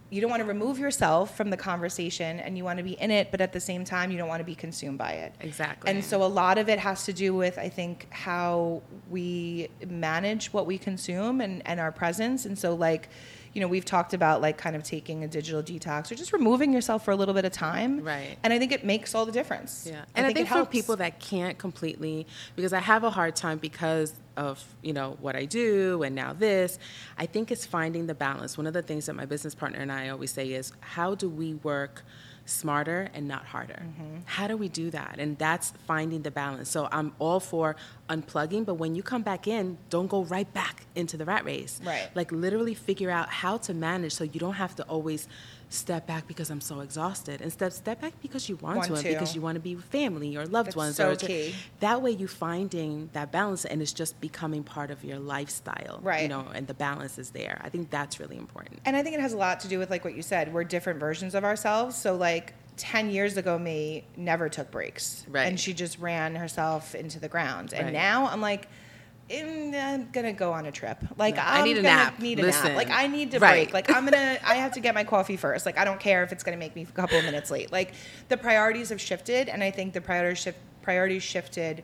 you 0.09 0.19
don't 0.19 0.29
want 0.29 0.41
to 0.41 0.47
remove 0.47 0.79
yourself 0.79 1.37
from 1.37 1.49
the 1.49 1.57
conversation 1.57 2.41
and 2.41 2.57
you 2.57 2.65
want 2.65 2.77
to 2.77 2.83
be 2.83 2.93
in 2.93 3.09
it, 3.09 3.31
but 3.31 3.39
at 3.39 3.53
the 3.53 3.59
same 3.61 3.85
time, 3.85 4.11
you 4.11 4.17
don't 4.17 4.27
want 4.27 4.41
to 4.41 4.45
be 4.45 4.55
consumed 4.55 4.97
by 4.97 5.11
it. 5.11 5.33
Exactly. 5.39 5.89
And 5.89 6.03
so 6.03 6.23
a 6.23 6.27
lot 6.27 6.57
of 6.57 6.67
it 6.67 6.77
has 6.77 7.05
to 7.05 7.13
do 7.13 7.33
with, 7.33 7.57
I 7.57 7.69
think, 7.69 8.07
how 8.11 8.81
we 9.09 9.69
manage 9.87 10.51
what 10.51 10.65
we 10.65 10.77
consume 10.77 11.39
and, 11.39 11.61
and 11.65 11.79
our 11.79 11.93
presence. 11.93 12.45
And 12.45 12.59
so, 12.59 12.75
like, 12.75 13.07
you 13.55 13.61
know, 13.61 13.69
we've 13.69 13.85
talked 13.85 14.13
about 14.13 14.41
like 14.41 14.57
kind 14.57 14.75
of 14.75 14.83
taking 14.83 15.23
a 15.23 15.29
digital 15.29 15.63
detox 15.63 16.11
or 16.11 16.15
just 16.15 16.33
removing 16.33 16.73
yourself 16.73 17.05
for 17.05 17.11
a 17.11 17.15
little 17.15 17.33
bit 17.33 17.45
of 17.45 17.53
time. 17.53 18.01
Right. 18.01 18.37
And 18.43 18.51
I 18.51 18.59
think 18.59 18.73
it 18.73 18.83
makes 18.83 19.15
all 19.15 19.25
the 19.25 19.31
difference. 19.31 19.87
Yeah, 19.89 20.03
and 20.13 20.25
I 20.25 20.33
think, 20.33 20.47
it 20.47 20.49
for 20.49 20.55
helps. 20.55 20.71
people 20.73 20.97
that 20.97 21.21
can't 21.21 21.57
completely, 21.57 22.27
because 22.57 22.73
I 22.73 22.79
have 22.79 23.05
a 23.05 23.09
hard 23.09 23.37
time 23.37 23.57
because 23.57 24.13
of 24.35 24.61
you 24.81 24.91
know 24.91 25.17
what 25.21 25.37
I 25.37 25.45
do 25.45 26.03
and 26.03 26.13
now 26.13 26.33
this, 26.33 26.77
I 27.17 27.25
think 27.25 27.49
it's 27.49 27.65
finding 27.65 28.07
the 28.07 28.13
balance. 28.13 28.57
One 28.57 28.67
of 28.67 28.73
the 28.73 28.81
things 28.81 29.05
that 29.05 29.13
my 29.13 29.25
business 29.25 29.55
partner 29.55 29.79
and 29.79 29.89
I 29.89 30.09
always 30.09 30.31
say 30.31 30.51
is, 30.51 30.73
how 30.81 31.15
do 31.15 31.29
we 31.29 31.53
work 31.53 32.03
smarter 32.45 33.09
and 33.13 33.27
not 33.27 33.45
harder? 33.45 33.81
Mm-hmm. 33.81 34.17
How 34.25 34.47
do 34.47 34.55
we 34.55 34.69
do 34.69 34.89
that? 34.91 35.15
And 35.19 35.37
that's 35.37 35.73
finding 35.87 36.21
the 36.21 36.31
balance. 36.31 36.69
So 36.69 36.87
I'm 36.91 37.13
all 37.19 37.39
for 37.39 37.75
unplugging, 38.09 38.65
but 38.65 38.75
when 38.75 38.95
you 38.95 39.03
come 39.03 39.23
back 39.23 39.47
in, 39.47 39.77
don't 39.89 40.07
go 40.07 40.23
right 40.23 40.51
back 40.53 40.85
into 40.95 41.17
the 41.17 41.25
rat 41.25 41.45
race. 41.45 41.81
Right. 41.83 42.09
Like 42.15 42.31
literally 42.31 42.73
figure 42.73 43.09
out 43.09 43.29
how 43.29 43.57
to 43.57 43.73
manage 43.73 44.13
so 44.13 44.23
you 44.23 44.39
don't 44.39 44.53
have 44.53 44.75
to 44.75 44.83
always 44.83 45.27
step 45.75 46.07
back 46.07 46.27
because 46.27 46.49
I'm 46.49 46.61
so 46.61 46.79
exhausted. 46.79 47.41
Instead, 47.41 47.73
step 47.73 48.01
back 48.01 48.13
because 48.21 48.47
you 48.49 48.55
want, 48.57 48.77
Want 48.77 48.87
to, 48.87 48.93
and 48.95 49.03
because 49.03 49.35
you 49.35 49.41
want 49.41 49.55
to 49.55 49.59
be 49.59 49.75
with 49.75 49.85
family 49.85 50.35
or 50.37 50.45
loved 50.45 50.67
That's 50.67 50.75
ones. 50.75 50.95
so 50.95 51.11
or 51.11 51.15
key. 51.15 51.53
That 51.81 52.01
way, 52.01 52.11
you're 52.11 52.27
finding 52.27 53.09
that 53.13 53.31
balance, 53.31 53.65
and 53.65 53.81
it's 53.81 53.93
just 53.93 54.19
becoming 54.21 54.63
part 54.63 54.91
of 54.91 55.03
your 55.03 55.19
lifestyle. 55.19 55.99
Right? 56.01 56.23
You 56.23 56.29
know, 56.29 56.47
and 56.53 56.65
the 56.67 56.73
balance 56.73 57.17
is 57.17 57.31
there. 57.31 57.61
I 57.63 57.69
think 57.69 57.89
that's 57.89 58.19
really 58.19 58.37
important. 58.37 58.79
And 58.85 58.95
I 58.95 59.03
think 59.03 59.15
it 59.15 59.21
has 59.21 59.33
a 59.33 59.37
lot 59.37 59.59
to 59.61 59.67
do 59.67 59.77
with 59.79 59.89
like 59.89 60.03
what 60.03 60.15
you 60.15 60.21
said. 60.21 60.53
We're 60.53 60.63
different 60.63 60.99
versions 60.99 61.35
of 61.35 61.43
ourselves. 61.43 61.95
So 61.95 62.15
like 62.15 62.53
10 62.77 63.09
years 63.09 63.37
ago 63.37 63.57
me 63.57 64.03
never 64.17 64.49
took 64.49 64.69
breaks. 64.71 65.25
Right. 65.29 65.43
And 65.47 65.59
she 65.59 65.73
just 65.73 65.97
ran 65.99 66.35
herself 66.35 66.93
into 66.95 67.19
the 67.19 67.29
ground. 67.29 67.73
And 67.73 67.85
Right. 67.85 67.93
now 67.93 68.27
I'm 68.27 68.41
like 68.41 68.63
"Mm, 68.63 68.67
I'm 69.31 70.09
gonna 70.11 70.33
go 70.33 70.53
on 70.53 70.65
a 70.67 70.71
trip. 70.71 70.97
Like 71.17 71.37
Right. 71.37 71.45
I 71.47 71.59
I'm 71.59 71.65
need 71.65 71.77
a 71.77 71.81
gonna 71.81 71.95
nap. 71.95 72.19
Need 72.19 72.39
a 72.39 72.43
Listen. 72.43 72.65
nap. 72.67 72.75
Like 72.77 72.89
I 72.91 73.07
need 73.07 73.31
to 73.31 73.39
Right. 73.39 73.67
break. 73.69 73.73
Like 73.73 73.89
I'm 73.89 74.05
gonna. 74.05 74.37
I 74.43 74.55
have 74.55 74.73
to 74.73 74.79
get 74.79 74.93
my 74.93 75.03
coffee 75.03 75.37
first. 75.37 75.65
Like 75.65 75.77
I 75.77 75.85
don't 75.85 75.99
care 75.99 76.23
if 76.23 76.31
it's 76.31 76.43
gonna 76.43 76.57
make 76.57 76.75
me 76.75 76.83
a 76.83 76.85
couple 76.85 77.17
of 77.17 77.25
minutes 77.25 77.49
late. 77.49 77.71
Like 77.71 77.93
the 78.29 78.37
priorities 78.37 78.89
have 78.89 79.01
shifted, 79.01 79.49
and 79.49 79.63
I 79.63 79.71
think 79.71 79.93
the 79.93 80.01
priorities 80.01 80.39
shift, 80.39 80.59
priorities 80.83 81.23
shifted 81.23 81.83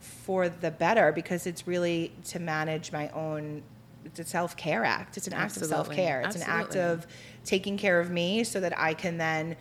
for 0.00 0.48
the 0.48 0.70
better 0.70 1.12
because 1.12 1.46
it's 1.46 1.66
really 1.66 2.12
to 2.24 2.38
manage 2.38 2.92
my 2.92 3.08
own 3.10 3.62
it's 4.04 4.20
a 4.20 4.24
self-care 4.24 4.84
act 4.84 5.16
it's 5.16 5.26
an 5.26 5.32
act 5.32 5.56
of 5.56 5.64
self-care 5.66 6.22
it's 6.22 6.36
an 6.36 6.42
act 6.42 6.76
of 6.76 7.04
taking 7.44 7.76
care 7.76 7.98
of 7.98 8.08
me 8.10 8.44
so 8.44 8.60
that 8.60 8.72
i 8.78 8.94
can 8.94 9.18
then 9.18 9.56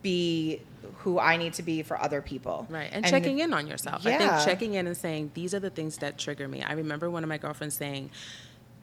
be 0.00 0.60
who 1.04 1.18
i 1.18 1.36
need 1.36 1.52
to 1.52 1.62
be 1.62 1.82
for 1.82 2.00
other 2.00 2.20
people 2.20 2.66
Right. 2.70 2.88
And, 2.92 3.04
checking 3.06 3.38
in 3.38 3.52
on 3.54 3.66
yourself. 3.66 4.06
I 4.06 4.16
think 4.16 4.30
checking 4.44 4.74
in 4.74 4.86
and 4.86 4.96
saying, 4.96 5.30
these 5.34 5.54
are 5.54 5.60
the 5.60 5.70
things 5.70 5.98
that 5.98 6.18
trigger 6.18 6.48
me. 6.48 6.62
I 6.62 6.72
remember 6.72 7.10
one 7.10 7.22
of 7.22 7.28
my 7.28 7.38
girlfriends 7.38 7.76
saying, 7.76 8.10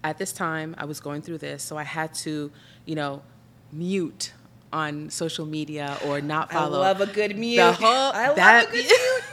at 0.03 0.17
this 0.17 0.31
time, 0.33 0.75
I 0.77 0.85
was 0.85 0.99
going 0.99 1.21
through 1.21 1.39
this, 1.39 1.61
so 1.63 1.77
I 1.77 1.83
had 1.83 2.13
to, 2.25 2.51
you 2.85 2.95
know, 2.95 3.21
mute 3.71 4.33
on 4.73 5.09
social 5.09 5.45
media 5.45 5.97
or 6.05 6.21
not 6.21 6.49
i 6.51 6.53
follow. 6.55 6.79
love 6.79 7.01
a 7.01 7.05
good 7.07 7.37
mute 7.37 7.57
The 7.57 7.73
whole, 7.73 8.11
i 8.13 8.27
love 8.27 8.35
that, 8.37 8.67
a 8.69 8.71
good 8.71 8.85
mute 8.85 9.23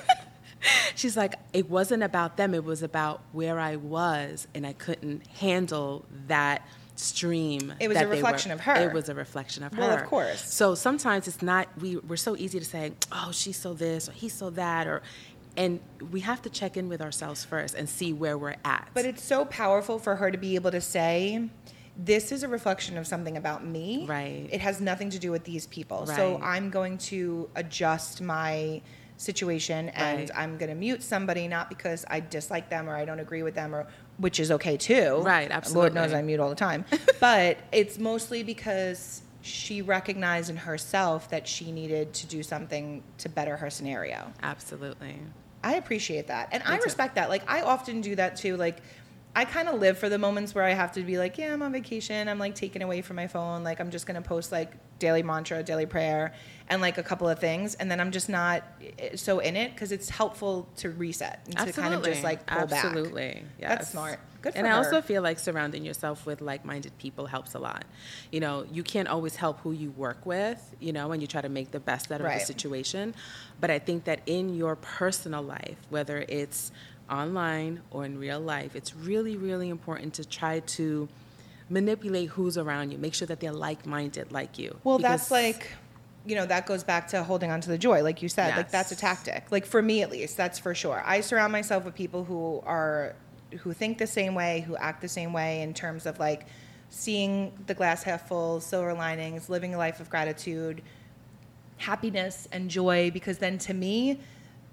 She's 0.97 1.17
like, 1.17 1.35
it 1.53 1.71
wasn't 1.71 2.03
about 2.03 2.37
them, 2.37 2.53
it 2.55 2.65
was 2.65 2.83
about 2.83 3.21
where 3.33 3.61
I 3.61 3.77
was, 3.77 4.49
and 4.55 4.67
I 4.67 4.73
couldn't 4.73 5.25
handle 5.29 6.05
that 6.27 6.67
stream. 6.99 7.73
It 7.81 7.89
was 7.89 7.97
a 7.97 8.07
reflection 8.07 8.51
were- 8.51 8.55
of 8.55 8.61
her. 8.61 8.89
It 8.89 8.93
was 8.93 9.09
a 9.09 9.15
reflection 9.15 9.63
of 9.63 9.73
her. 9.73 9.81
Well, 9.81 9.97
of 9.97 10.05
course. 10.05 10.53
So 10.53 10.75
sometimes 10.75 11.29
it's 11.29 11.43
not, 11.43 11.69
we, 11.81 11.97
we're 11.97 12.17
so 12.17 12.37
easy 12.37 12.59
to 12.59 12.65
say, 12.65 12.93
oh, 13.13 13.31
she's 13.33 13.57
so 13.57 13.75
this, 13.75 14.09
or 14.09 14.13
he's 14.13 14.33
so 14.33 14.51
that, 14.51 14.87
or, 14.87 15.03
and 15.57 15.81
we 16.11 16.21
have 16.21 16.43
to 16.43 16.51
check 16.51 16.77
in 16.77 16.89
with 16.89 17.01
ourselves 17.01 17.45
first 17.45 17.75
and 17.75 17.89
see 17.89 18.13
where 18.13 18.37
we're 18.37 18.57
at. 18.65 18.89
But 18.95 19.05
it's 19.05 19.23
so 19.23 19.45
powerful 19.45 19.99
for 19.99 20.17
her 20.17 20.31
to 20.31 20.39
be 20.39 20.55
able 20.55 20.71
to 20.71 20.81
say, 20.81 21.49
this 21.97 22.31
is 22.31 22.43
a 22.45 22.49
reflection 22.49 22.97
of 22.97 23.07
something 23.07 23.37
about 23.37 23.67
me. 23.67 24.07
Right. 24.07 24.49
It 24.51 24.61
has 24.61 24.81
nothing 24.81 25.11
to 25.11 25.19
do 25.19 25.33
with 25.33 25.45
these 25.45 25.67
people. 25.67 26.07
So 26.07 26.41
I'm 26.43 26.71
going 26.71 26.99
to 26.99 27.51
adjust 27.57 28.21
my 28.21 28.83
situation 29.19 29.91
and 29.91 30.21
Right. 30.21 30.31
I'm 30.35 30.57
going 30.57 30.71
to 30.71 30.75
mute 30.75 31.03
somebody 31.03 31.49
not 31.49 31.69
because 31.69 32.07
I 32.09 32.21
dislike 32.21 32.71
them 32.71 32.89
or 32.89 32.97
I 32.97 33.05
don't 33.05 33.21
agree 33.21 33.43
with 33.43 33.55
them 33.55 33.75
or 33.75 33.87
which 34.17 34.41
is 34.41 34.51
okay 34.53 34.77
too. 34.77 35.21
Right, 35.23 35.51
absolutely. 35.51 35.81
Lord 35.81 35.95
knows 35.95 36.05
absolutely. 36.05 36.19
I 36.19 36.27
mute 36.27 36.41
all 36.41 36.49
the 36.49 36.55
time. 36.55 36.85
but 37.21 37.59
it's 37.73 37.99
mostly 37.99 38.43
because 38.43 39.23
she 39.43 39.83
recognized 39.83 40.51
in 40.51 40.57
herself 40.57 41.31
that 41.31 41.47
she 41.47 41.73
needed 41.73 42.13
to 42.15 42.27
do 42.27 42.43
something 42.43 43.03
to 43.19 43.29
better 43.29 43.57
her 43.57 43.71
scenario. 43.71 44.33
Absolutely. 44.43 45.19
I 45.63 45.75
appreciate 45.75 46.29
that. 46.29 46.49
And 46.53 46.63
I 46.65 46.79
respect 46.79 47.17
that. 47.17 47.29
Like 47.29 47.43
I 47.51 47.63
often 47.63 48.01
do 48.01 48.15
that 48.17 48.37
too. 48.37 48.57
Like 48.57 48.79
I 49.35 49.45
kind 49.45 49.69
of 49.69 49.81
live 49.81 49.99
for 49.99 50.09
the 50.09 50.19
moments 50.19 50.55
where 50.55 50.65
I 50.65 50.71
have 50.71 50.93
to 50.93 51.03
be 51.03 51.19
like, 51.19 51.39
yeah, 51.39 51.53
I'm 51.53 51.63
on 51.63 51.73
vacation. 51.73 52.29
I'm 52.29 52.39
like 52.39 52.55
taken 52.55 52.83
away 52.83 53.03
from 53.03 53.17
my 53.17 53.27
phone. 53.27 53.65
Like 53.65 53.81
I'm 53.81 53.91
just 53.91 54.07
going 54.07 54.21
to 54.21 54.27
post 54.27 54.53
like 54.53 54.73
daily 54.99 55.23
mantra, 55.23 55.63
daily 55.63 55.87
prayer 55.87 56.33
and 56.69 56.83
like 56.83 56.99
a 56.99 57.03
couple 57.03 57.29
of 57.29 57.39
things 57.39 57.75
and 57.77 57.91
then 57.91 57.99
I'm 58.01 58.11
just 58.11 58.29
not 58.29 58.63
eh, 58.99 59.17
so 59.17 59.39
in 59.39 59.57
it 59.57 59.77
cuz 59.77 59.91
it's 59.93 60.09
helpful 60.11 60.69
to 60.77 60.91
reset 60.91 61.41
and 61.47 61.57
to 61.59 61.73
kind 61.73 61.95
of 61.95 62.03
just 62.05 62.23
like 62.23 62.47
pull 62.47 62.67
back. 62.67 62.85
Absolutely. 62.85 63.45
Yes. 63.59 63.69
That's 63.71 63.91
smart. 63.91 64.21
Good 64.43 64.53
for 64.53 64.59
you. 64.59 64.65
and 64.65 64.73
I 64.73 64.77
also 64.77 65.01
feel 65.01 65.23
like 65.23 65.39
surrounding 65.39 65.85
yourself 65.85 66.25
with 66.25 66.41
like-minded 66.41 66.97
people 66.99 67.27
helps 67.27 67.55
a 67.55 67.59
lot. 67.59 67.85
You 68.31 68.39
know, 68.41 68.65
you 68.71 68.85
can't 68.85 69.09
always 69.09 69.35
help 69.37 69.59
who 69.63 69.73
you 69.73 69.91
work 69.93 70.25
with, 70.25 70.77
you 70.79 70.93
know, 70.93 71.11
and 71.11 71.21
you 71.21 71.27
try 71.27 71.41
to 71.41 71.49
make 71.49 71.73
the 71.73 71.81
best 71.81 72.13
out 72.13 72.21
of 72.21 72.27
Right. 72.27 72.39
the 72.39 72.47
situation. 72.47 73.15
But 73.61 73.71
I 73.71 73.81
think 73.81 74.05
that 74.05 74.21
in 74.27 74.55
your 74.55 74.77
personal 74.77 75.43
life, 75.43 75.79
whether 75.91 76.25
it's 76.29 76.71
online 77.11 77.81
or 77.91 78.05
in 78.05 78.19
real 78.19 78.39
life, 78.39 78.77
it's 78.77 78.95
really, 78.95 79.37
really 79.37 79.69
important 79.71 80.15
to 80.15 80.25
try 80.25 80.61
to 80.61 81.09
manipulate 81.69 82.31
who's 82.31 82.57
around 82.57 82.91
you. 82.91 82.99
Make 82.99 83.15
sure 83.15 83.27
that 83.27 83.41
they're 83.41 83.53
like-minded 83.53 84.33
like 84.33 84.59
you. 84.59 84.79
Well, 84.85 84.99
that's 84.99 85.31
like, 85.31 85.71
you 86.27 86.35
know, 86.35 86.47
that 86.47 86.67
goes 86.67 86.83
back 86.85 87.09
to 87.09 87.23
holding 87.23 87.51
on 87.51 87.61
to 87.61 87.69
the 87.69 87.79
joy, 87.79 88.03
like 88.03 88.23
you 88.23 88.29
said. 88.29 88.57
Like 88.57 88.71
that's 88.71 88.93
a 88.93 88.97
tactic. 88.97 89.51
Like 89.51 89.67
for 89.67 89.83
me, 89.83 90.03
at 90.03 90.11
least, 90.11 90.37
that's 90.37 90.59
for 90.59 90.75
sure. 90.75 91.03
I 91.05 91.21
surround 91.21 91.53
myself 91.53 91.85
with 91.85 91.95
people 91.95 92.25
who 92.25 92.63
are, 92.67 93.15
who 93.61 93.73
think 93.73 93.99
the 93.99 94.07
same 94.07 94.35
way, 94.35 94.65
who 94.67 94.77
act 94.77 95.01
the 95.01 95.09
same 95.09 95.33
way 95.33 95.63
in 95.63 95.75
terms 95.75 96.07
of 96.07 96.19
like 96.19 96.47
seeing 96.91 97.53
the 97.67 97.75
glass 97.75 98.03
half 98.03 98.29
full, 98.29 98.61
silver 98.61 98.95
linings, 98.95 99.49
living 99.49 99.75
a 99.75 99.79
life 99.79 100.01
of 100.01 100.11
gratitude, 100.11 100.83
happiness 101.77 102.49
and 102.53 102.71
joy. 102.71 103.11
Because 103.11 103.39
then, 103.39 103.59
to 103.59 103.75
me, 103.75 104.21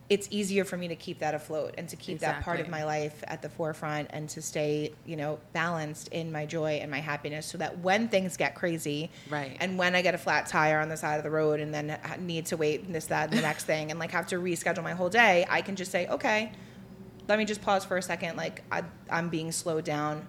it's 0.08 0.28
easier 0.30 0.64
for 0.64 0.78
me 0.78 0.88
to 0.88 0.96
keep 0.96 1.18
that 1.20 1.34
afloat 1.34 1.74
and 1.80 1.90
to 1.90 1.96
keep 1.96 2.20
that 2.20 2.44
part 2.44 2.60
of 2.60 2.70
my 2.70 2.84
life 2.84 3.24
at 3.28 3.42
the 3.42 3.50
forefront 3.50 4.08
and 4.14 4.30
to 4.30 4.40
stay, 4.42 4.94
you 5.04 5.16
know, 5.16 5.40
balanced 5.52 6.10
in 6.10 6.32
my 6.32 6.46
joy 6.46 6.74
and 6.74 6.92
my 6.92 7.00
happiness 7.00 7.48
so 7.48 7.58
that 7.58 7.80
when 7.80 8.08
things 8.08 8.38
get 8.38 8.54
crazy 8.54 9.10
Right. 9.32 9.58
and 9.60 9.80
when 9.80 9.96
I 9.96 10.04
get 10.04 10.14
a 10.14 10.20
flat 10.20 10.46
tire 10.46 10.80
on 10.80 10.90
the 10.90 10.98
side 10.98 11.16
of 11.18 11.24
the 11.24 11.32
road 11.32 11.60
and 11.60 11.74
then 11.74 11.98
need 12.20 12.46
to 12.48 12.58
wait 12.58 12.82
and 12.84 12.94
this, 12.94 13.08
that, 13.08 13.30
and 13.30 13.38
the 13.40 13.42
next 13.42 13.64
thing 13.72 13.90
and 13.90 14.00
like 14.00 14.12
have 14.12 14.28
to 14.28 14.36
reschedule 14.36 14.84
my 14.84 14.94
whole 14.94 15.10
day, 15.10 15.44
I 15.50 15.62
can 15.64 15.76
just 15.76 15.92
say, 15.92 16.08
okay, 16.08 16.52
let 17.28 17.40
me 17.40 17.46
just 17.46 17.64
pause 17.64 17.84
for 17.84 17.98
a 17.98 18.02
second. 18.04 18.38
Like 18.38 18.62
I, 18.72 18.84
I'm 19.10 19.30
being 19.30 19.52
slowed 19.52 19.86
down. 19.86 20.28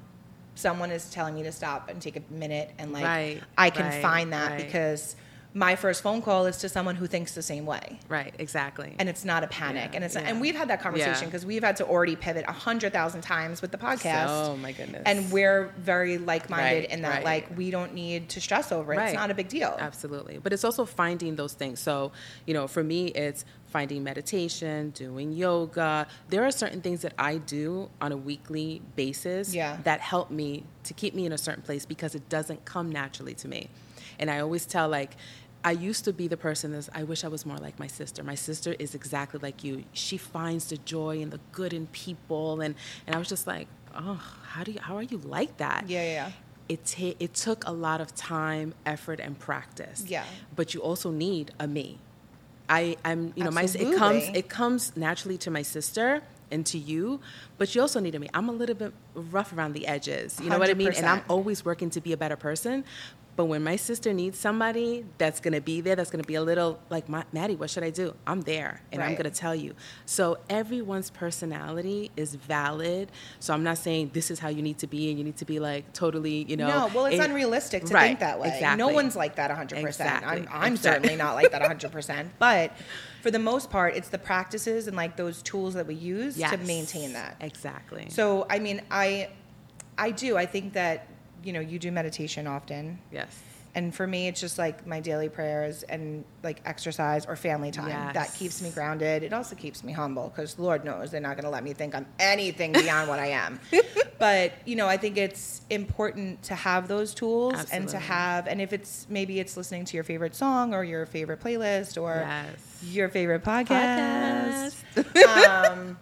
Someone 0.55 0.91
is 0.91 1.11
telling 1.11 1.35
me 1.35 1.43
to 1.43 1.53
stop 1.53 1.91
and 1.91 2.01
take 2.01 2.17
a 2.17 2.23
minute 2.33 2.71
and 2.79 2.95
like 2.95 3.05
Right, 3.05 3.43
I 3.59 3.69
can 3.69 3.85
right, 3.85 4.01
find 4.01 4.33
that 4.33 4.53
right. 4.53 4.65
because 4.65 5.17
my 5.57 5.75
first 5.75 6.03
phone 6.03 6.21
call 6.21 6.45
is 6.45 6.59
to 6.59 6.69
someone 6.69 6.95
who 6.97 7.07
thinks 7.07 7.33
the 7.33 7.41
same 7.41 7.65
way 7.65 7.99
Right, 8.11 8.35
exactly. 8.39 8.95
and 8.99 9.09
it's 9.09 9.25
not 9.25 9.43
a 9.43 9.47
panic 9.47 9.89
Yeah, 9.91 9.97
and 9.97 10.05
it's 10.05 10.15
not, 10.15 10.25
and 10.25 10.39
we've 10.39 10.55
had 10.55 10.69
that 10.69 10.83
conversation 10.83 11.15
Yeah. 11.23 11.25
because 11.25 11.47
we've 11.47 11.65
had 11.65 11.77
to 11.77 11.87
already 11.87 12.15
pivot 12.15 12.45
a 12.47 12.53
hundred 12.53 12.93
thousand 12.93 13.23
times 13.23 13.63
with 13.63 13.73
the 13.73 13.79
podcast 13.79 14.27
Oh 14.29 14.57
my 14.59 14.73
goodness. 14.73 15.03
and 15.07 15.33
we're 15.33 15.73
very 15.79 16.19
like-minded 16.19 16.81
Right, 16.81 16.91
in 16.91 17.01
that 17.03 17.09
right. 17.17 17.25
like 17.25 17.57
we 17.57 17.71
don't 17.71 17.95
need 17.95 18.29
to 18.29 18.41
stress 18.41 18.71
over 18.71 18.93
it 18.93 18.99
it's 19.03 19.15
not 19.15 19.31
a 19.31 19.35
big 19.35 19.49
deal 19.49 19.75
Absolutely. 19.79 20.39
But 20.43 20.53
it's 20.53 20.63
also 20.65 20.85
finding 20.85 21.37
those 21.37 21.55
things. 21.55 21.81
So, 21.81 22.13
you 22.47 22.53
know, 22.53 22.67
for 22.69 22.85
me, 22.85 23.07
it's 23.09 23.45
finding 23.67 24.05
meditation, 24.05 24.91
doing 24.91 25.33
yoga. 25.33 26.07
There 26.29 26.45
are 26.45 26.51
certain 26.51 26.81
things 26.83 27.01
that 27.03 27.15
I 27.19 27.39
do 27.39 27.89
on 28.01 28.13
a 28.13 28.17
weekly 28.17 28.83
basis 28.95 29.55
Yeah. 29.55 29.79
that 29.85 30.01
help 30.01 30.31
me 30.31 30.65
to 30.85 30.93
keep 30.95 31.15
me 31.15 31.25
in 31.25 31.33
a 31.33 31.39
certain 31.39 31.63
place 31.63 31.87
because 31.87 32.15
it 32.15 32.29
doesn't 32.29 32.65
come 32.65 32.91
naturally 32.93 33.35
to 33.35 33.49
me. 33.49 33.69
And 34.19 34.31
I 34.31 34.41
always 34.41 34.67
tell, 34.67 34.89
like, 34.89 35.17
I 35.65 35.73
used 35.73 36.05
to 36.05 36.13
be 36.13 36.29
the 36.29 36.37
person 36.37 36.73
that's, 36.73 36.89
I 36.95 37.03
wish 37.03 37.25
I 37.25 37.29
was 37.29 37.45
more 37.45 37.57
like 37.57 37.79
my 37.79 37.89
sister. 37.89 38.23
My 38.23 38.37
sister 38.37 38.77
is 38.79 38.95
exactly 38.95 39.41
like 39.43 39.65
you. 39.65 39.85
She 39.93 40.17
finds 40.17 40.69
the 40.69 40.77
joy 40.77 41.21
and 41.21 41.33
the 41.33 41.41
good 41.53 41.73
in 41.73 41.89
people. 41.89 42.61
And, 42.61 42.77
and 43.07 43.17
I 43.17 43.19
was 43.19 43.29
just 43.29 43.47
like, 43.47 43.67
oh, 43.95 44.23
how, 44.47 44.63
do 44.63 44.73
you, 44.73 44.81
how 44.81 44.97
are 44.97 45.03
you 45.03 45.19
like 45.19 45.57
that? 45.57 45.89
yeah 45.89 46.03
yeah 46.03 46.33
it 46.69 46.85
ta- 46.85 47.15
it 47.21 47.35
took 47.35 47.65
a 47.67 47.73
lot 47.73 48.01
of 48.01 48.15
time, 48.15 48.75
effort, 48.85 49.21
and 49.21 49.39
practice. 49.39 50.05
Yeah. 50.07 50.25
But 50.55 50.75
you 50.75 50.81
also 50.81 51.11
need 51.11 51.53
a 51.61 51.67
me. 51.67 51.99
I 52.69 52.97
I'm 53.05 53.33
you 53.37 53.45
know 53.45 53.51
my 53.51 53.63
it 53.63 53.97
comes 53.97 54.29
it 54.35 54.49
comes 54.49 54.97
naturally 54.97 55.39
to 55.39 55.51
my 55.51 55.63
sister 55.63 56.23
and 56.51 56.65
to 56.67 56.79
you, 56.79 57.21
but 57.59 57.75
you 57.75 57.81
also 57.81 58.01
need 58.01 58.15
a 58.15 58.19
me. 58.19 58.29
I'm 58.35 58.49
a 58.49 58.53
little 58.53 58.75
bit 58.75 58.93
rough 59.15 59.53
around 59.53 59.73
the 59.75 59.87
edges. 59.87 60.41
You 60.41 60.51
know 60.51 60.59
what 60.59 60.71
I 60.71 60.75
mean? 60.75 60.93
And 60.93 61.07
I'm 61.07 61.23
always 61.29 61.65
working 61.65 61.91
to 61.91 62.01
be 62.01 62.13
a 62.13 62.17
better 62.17 62.37
person. 62.37 62.85
But 63.37 63.45
when 63.45 63.63
my 63.63 63.77
sister 63.77 64.13
needs 64.15 64.39
somebody 64.39 65.05
that's 65.19 65.41
gonna 65.41 65.61
be 65.61 65.83
there, 65.83 65.95
that's 65.95 66.11
gonna 66.11 66.25
be 66.25 66.37
a 66.37 66.43
little 66.43 66.79
like, 66.89 67.07
Maddie, 67.33 67.55
what 67.57 67.69
should 67.71 67.85
I 67.85 67.91
do? 67.91 68.15
I'm 68.27 68.41
there, 68.41 68.81
and 68.91 69.03
I'm 69.03 69.15
gonna 69.15 69.31
tell 69.31 69.55
you. 69.55 69.75
So 70.07 70.39
everyone's 70.49 71.11
personality 71.11 72.11
is 72.17 72.35
valid. 72.35 73.13
So 73.41 73.53
I'm 73.53 73.63
not 73.63 73.79
saying 73.79 74.11
this 74.15 74.31
is 74.31 74.39
how 74.39 74.49
you 74.49 74.63
need 74.63 74.79
to 74.79 74.87
be, 74.87 75.11
and 75.11 75.19
you 75.19 75.25
need 75.25 75.37
to 75.37 75.45
be 75.45 75.59
like 75.61 75.93
totally, 75.93 76.45
you 76.49 76.57
know. 76.57 76.67
no, 76.67 76.87
well, 76.95 77.05
it's 77.07 77.17
it- 77.17 77.31
unrealistic 77.31 77.85
to 77.85 77.95
Right, 77.95 78.07
think 78.09 78.21
that 78.21 78.41
way. 78.41 78.49
Exactly. 78.49 78.79
No 78.79 78.89
one's 78.89 79.17
like 79.17 79.37
that 79.37 79.51
100%. 79.51 79.85
Exactly, 79.87 80.29
I'm, 80.29 80.49
I'm 80.51 80.73
exactly. 80.73 80.77
certainly 80.79 81.17
not 81.17 81.35
like 81.35 81.51
that 81.53 81.63
100%. 81.63 82.27
But 82.39 82.73
for 83.23 83.31
the 83.31 83.39
most 83.39 83.71
part, 83.71 83.95
it's 83.97 84.09
the 84.09 84.19
practices 84.19 84.87
and 84.87 84.97
like 84.97 85.17
those 85.17 85.43
tools 85.43 85.75
that 85.75 85.87
we 85.87 85.95
use 85.95 86.37
to 86.37 86.57
maintain 86.59 87.13
that. 87.15 87.37
Exactly. 87.41 88.07
So, 88.09 88.47
I 88.49 88.59
mean, 88.61 88.83
I, 88.91 89.31
I 89.99 90.11
do. 90.11 90.37
I 90.37 90.47
think 90.47 90.73
that, 90.75 91.09
you 91.47 91.53
know, 91.53 91.61
you 91.61 91.79
do 91.79 91.91
meditation 91.93 92.47
often. 92.47 92.99
yes. 93.13 93.43
And 93.75 93.95
for 93.95 94.07
me, 94.07 94.27
it's 94.27 94.41
just 94.41 94.57
like 94.57 94.87
my 94.87 95.01
daily 95.01 95.29
prayers 95.29 95.83
and 95.83 96.25
like 96.43 96.63
exercise 96.65 97.27
or 97.27 97.37
family 97.37 97.71
time. 97.71 98.15
That 98.15 98.33
keeps 98.33 98.63
me 98.63 98.71
grounded. 98.71 99.23
It 99.23 99.35
also 99.35 99.55
keeps 99.55 99.85
me 99.85 99.93
humble 99.93 100.33
because 100.35 100.59
Lord 100.59 100.83
knows 100.83 101.11
they're 101.11 101.21
not 101.21 101.37
going 101.37 101.45
to 101.45 101.51
let 101.51 101.63
me 101.63 101.75
think 101.75 101.95
I'm 101.95 102.07
anything 102.19 102.73
beyond 102.73 103.07
what 103.11 103.19
I 103.19 103.27
am. 103.27 103.61
But, 104.19 104.55
you 104.65 104.77
know, 104.77 104.87
I 104.89 104.97
think 104.97 105.19
it's 105.19 105.61
important 105.69 106.43
to 106.45 106.55
have 106.55 106.89
those 106.89 107.13
tools 107.13 107.67
and 107.71 107.87
to 107.91 107.99
have, 107.99 108.47
and 108.47 108.63
if 108.63 108.73
it's 108.73 109.07
maybe 109.11 109.39
it's 109.41 109.59
listening 109.59 109.85
to 109.85 109.95
your 109.95 110.05
favorite 110.05 110.35
song 110.35 110.73
or 110.73 110.83
your 110.83 111.05
favorite 111.05 111.41
playlist 111.41 112.01
or 112.01 112.25
Yes. 112.27 112.81
your 112.83 113.11
favorite 113.11 113.45
podcast. 113.45 114.75
um, 115.77 115.99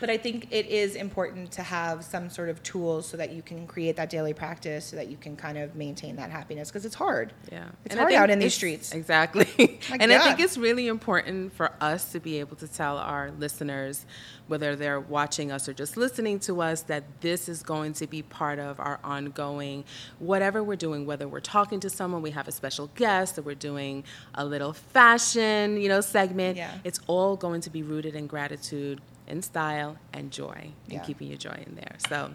but 0.00 0.10
I 0.10 0.16
think 0.16 0.48
it 0.50 0.66
is 0.66 0.96
important 0.96 1.52
to 1.52 1.62
have 1.62 2.04
some 2.04 2.30
sort 2.30 2.48
of 2.48 2.62
tools 2.62 3.06
so 3.06 3.16
that 3.16 3.32
you 3.32 3.42
can 3.42 3.66
create 3.66 3.96
that 3.96 4.10
daily 4.10 4.32
practice 4.32 4.86
so 4.86 4.96
that 4.96 5.08
you 5.08 5.16
can 5.16 5.36
kind 5.36 5.58
of 5.58 5.76
maintain 5.76 6.16
that 6.16 6.30
happiness 6.30 6.70
because 6.70 6.84
it's 6.84 6.94
hard. 6.94 7.32
Yeah. 7.52 7.66
It's 7.84 7.94
And 7.94 8.00
hard 8.00 8.12
out 8.14 8.30
in 8.30 8.38
these 8.38 8.54
streets. 8.54 8.92
Exactly. 8.92 9.46
My 9.90 9.98
and 10.00 10.12
I 10.12 10.18
think 10.18 10.40
it's 10.40 10.56
really 10.56 10.88
important 10.88 11.52
for 11.52 11.72
us 11.80 12.12
to 12.12 12.20
be 12.20 12.40
able 12.40 12.56
to 12.56 12.66
tell 12.66 12.98
our 12.98 13.30
listeners, 13.38 14.06
whether 14.46 14.74
they're 14.74 14.98
watching 15.00 15.52
us 15.52 15.68
or 15.68 15.72
just 15.72 15.96
listening 15.96 16.40
to 16.40 16.60
us, 16.60 16.82
that 16.82 17.04
this 17.20 17.48
is 17.48 17.62
going 17.62 17.92
to 17.94 18.06
be 18.06 18.22
part 18.22 18.58
of 18.58 18.80
our 18.80 18.98
ongoing, 19.04 19.84
whatever 20.18 20.62
we're 20.62 20.76
doing, 20.76 21.06
whether 21.06 21.28
we're 21.28 21.40
talking 21.40 21.78
to 21.80 21.90
someone, 21.90 22.22
we 22.22 22.30
have 22.30 22.48
a 22.48 22.52
special 22.52 22.88
guest, 22.96 23.38
or 23.38 23.42
we're 23.42 23.54
doing 23.54 24.02
a 24.34 24.44
little 24.44 24.72
fashion, 24.72 25.80
you 25.80 25.88
know, 25.88 26.00
segment. 26.00 26.56
Yeah. 26.56 26.72
It's 26.84 27.00
all 27.06 27.36
going 27.36 27.60
to 27.62 27.70
be 27.70 27.82
rooted 27.82 28.14
in 28.14 28.26
gratitude 28.26 29.00
in 29.30 29.40
style 29.42 29.96
and 30.12 30.30
joy 30.30 30.72
and 30.84 30.92
Yeah. 30.92 31.00
keeping 31.00 31.28
your 31.28 31.38
joy 31.38 31.62
in 31.66 31.74
there. 31.76 31.96
So 32.08 32.34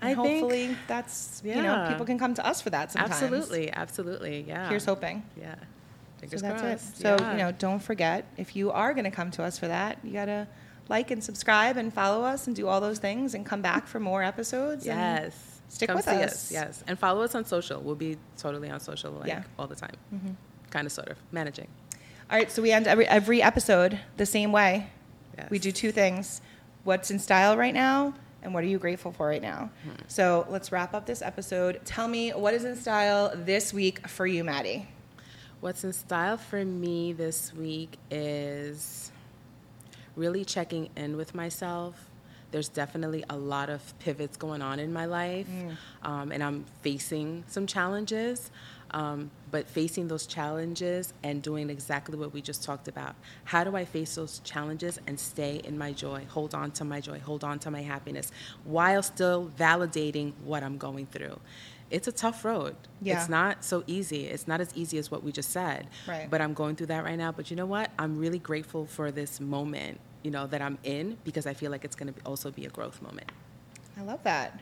And 0.00 0.10
I 0.10 0.12
hopefully 0.12 0.66
think 0.68 0.78
that's 0.86 1.40
you 1.44 1.54
know 1.56 1.62
Yeah. 1.62 1.88
people 1.90 2.06
can 2.06 2.18
come 2.18 2.34
to 2.34 2.44
us 2.46 2.60
for 2.60 2.70
that 2.70 2.92
sometimes. 2.92 3.12
absolutely, 3.12 3.72
absolutely, 3.72 4.44
yeah. 4.48 4.68
Here's 4.68 4.84
hoping. 4.84 5.22
Yeah. 5.36 5.54
So 5.56 6.20
Fingers 6.22 6.42
that's 6.42 6.62
crossed. 6.62 6.90
it. 6.96 7.02
So 7.02 7.16
yeah. 7.20 7.32
you 7.32 7.38
know, 7.38 7.52
don't 7.52 7.80
forget 7.90 8.24
if 8.36 8.56
you 8.56 8.70
are 8.72 8.92
going 8.94 9.04
to 9.04 9.10
come 9.10 9.30
to 9.32 9.42
us 9.44 9.58
for 9.58 9.68
that, 9.68 9.98
you 10.02 10.12
gotta 10.12 10.48
like 10.88 11.10
and 11.10 11.22
subscribe 11.22 11.76
and 11.76 11.92
follow 11.92 12.24
us 12.24 12.46
and 12.46 12.56
do 12.56 12.66
all 12.66 12.80
those 12.80 12.98
things 12.98 13.34
and 13.34 13.44
come 13.44 13.60
back 13.62 13.86
for 13.86 14.00
more 14.00 14.22
episodes. 14.22 14.86
and 14.86 14.98
Yes. 15.24 15.60
stick 15.68 15.88
Come 15.88 15.96
with 15.96 16.06
see 16.06 16.22
us. 16.22 16.50
Yes. 16.50 16.82
And 16.88 16.98
follow 16.98 17.22
us 17.22 17.34
on 17.34 17.44
social. 17.44 17.80
We'll 17.82 17.94
be 18.08 18.16
totally 18.38 18.70
on 18.70 18.80
social 18.80 19.12
like 19.12 19.28
Yeah. 19.28 19.42
all 19.58 19.66
the 19.66 19.76
time. 19.76 19.96
Mm-hmm. 20.14 20.30
Kind 20.70 20.86
of, 20.86 20.92
sort 20.92 21.08
of. 21.08 21.18
Managing. 21.30 21.68
All 22.30 22.36
right, 22.38 22.50
so 22.50 22.60
we 22.62 22.72
end 22.72 22.86
every 22.86 23.06
every 23.08 23.40
episode 23.42 23.98
the 24.16 24.26
same 24.26 24.50
way. 24.52 24.90
Yes. 25.38 25.50
We 25.50 25.58
do 25.58 25.72
two 25.72 25.92
things: 25.92 26.40
what's 26.84 27.10
in 27.10 27.18
style 27.18 27.56
right 27.56 27.74
now, 27.74 28.14
and 28.42 28.52
what 28.52 28.64
are 28.64 28.66
you 28.66 28.78
grateful 28.78 29.12
for 29.12 29.26
right 29.26 29.42
now. 29.42 29.70
Hmm. 29.84 29.90
So 30.08 30.46
let's 30.50 30.70
wrap 30.72 30.94
up 30.94 31.06
this 31.06 31.22
episode. 31.22 31.80
Tell 31.84 32.08
me 32.08 32.30
what 32.30 32.54
is 32.54 32.64
in 32.64 32.76
style 32.76 33.32
this 33.34 33.72
week 33.72 34.06
for 34.08 34.26
you, 34.26 34.44
Maddie. 34.44 34.88
What's 35.60 35.82
in 35.84 35.92
style 35.92 36.36
for 36.36 36.64
me 36.64 37.12
this 37.12 37.52
week 37.54 37.98
is 38.10 39.10
really 40.16 40.44
checking 40.44 40.88
in 40.96 41.16
with 41.16 41.34
myself. 41.34 42.08
There's 42.50 42.68
definitely 42.68 43.24
a 43.28 43.36
lot 43.36 43.68
of 43.68 43.96
pivots 43.98 44.36
going 44.36 44.62
on 44.62 44.78
in 44.78 44.92
my 44.92 45.04
life, 45.04 45.48
um, 46.02 46.32
and 46.32 46.42
I'm 46.42 46.64
facing 46.82 47.44
some 47.48 47.66
challenges. 47.66 48.50
Um, 48.92 49.30
but 49.50 49.68
facing 49.68 50.08
those 50.08 50.26
challenges 50.26 51.12
and 51.22 51.42
doing 51.42 51.70
exactly 51.70 52.16
what 52.16 52.32
we 52.32 52.40
just 52.40 52.62
talked 52.62 52.88
about. 52.88 53.14
How 53.44 53.64
do 53.64 53.76
I 53.76 53.84
face 53.84 54.14
those 54.14 54.40
challenges 54.44 54.98
and 55.06 55.18
stay 55.18 55.60
in 55.64 55.78
my 55.78 55.92
joy, 55.92 56.26
hold 56.28 56.54
on 56.54 56.70
to 56.72 56.84
my 56.84 57.00
joy, 57.00 57.18
hold 57.20 57.44
on 57.44 57.58
to 57.60 57.70
my 57.70 57.82
happiness, 57.82 58.30
while 58.64 59.02
still 59.02 59.50
validating 59.58 60.32
what 60.44 60.62
I'm 60.62 60.78
going 60.78 61.06
through? 61.06 61.38
It's 61.90 62.06
a 62.06 62.12
tough 62.12 62.44
road. 62.44 62.76
Yeah. 63.00 63.18
It's 63.18 63.28
not 63.28 63.64
so 63.64 63.82
easy. 63.86 64.26
It's 64.26 64.46
not 64.46 64.60
as 64.60 64.74
easy 64.74 64.98
as 64.98 65.10
what 65.10 65.22
we 65.22 65.32
just 65.32 65.50
said. 65.50 65.88
Right. 66.06 66.28
But 66.30 66.40
I'm 66.42 66.52
going 66.52 66.76
through 66.76 66.88
that 66.88 67.04
right 67.04 67.16
now. 67.16 67.32
But 67.32 67.50
you 67.50 67.56
know 67.56 67.66
what? 67.66 67.90
I'm 67.98 68.18
really 68.18 68.38
grateful 68.38 68.84
for 68.84 69.10
this 69.10 69.40
moment, 69.40 69.98
you 70.22 70.30
know, 70.30 70.46
that 70.46 70.60
I'm 70.60 70.76
in 70.84 71.16
because 71.24 71.46
I 71.46 71.54
feel 71.54 71.70
like 71.70 71.84
it's 71.84 71.96
going 71.96 72.12
to 72.12 72.20
also 72.26 72.50
be 72.50 72.66
a 72.66 72.70
growth 72.70 73.00
moment. 73.00 73.32
I 73.96 74.02
love 74.02 74.22
that. 74.24 74.60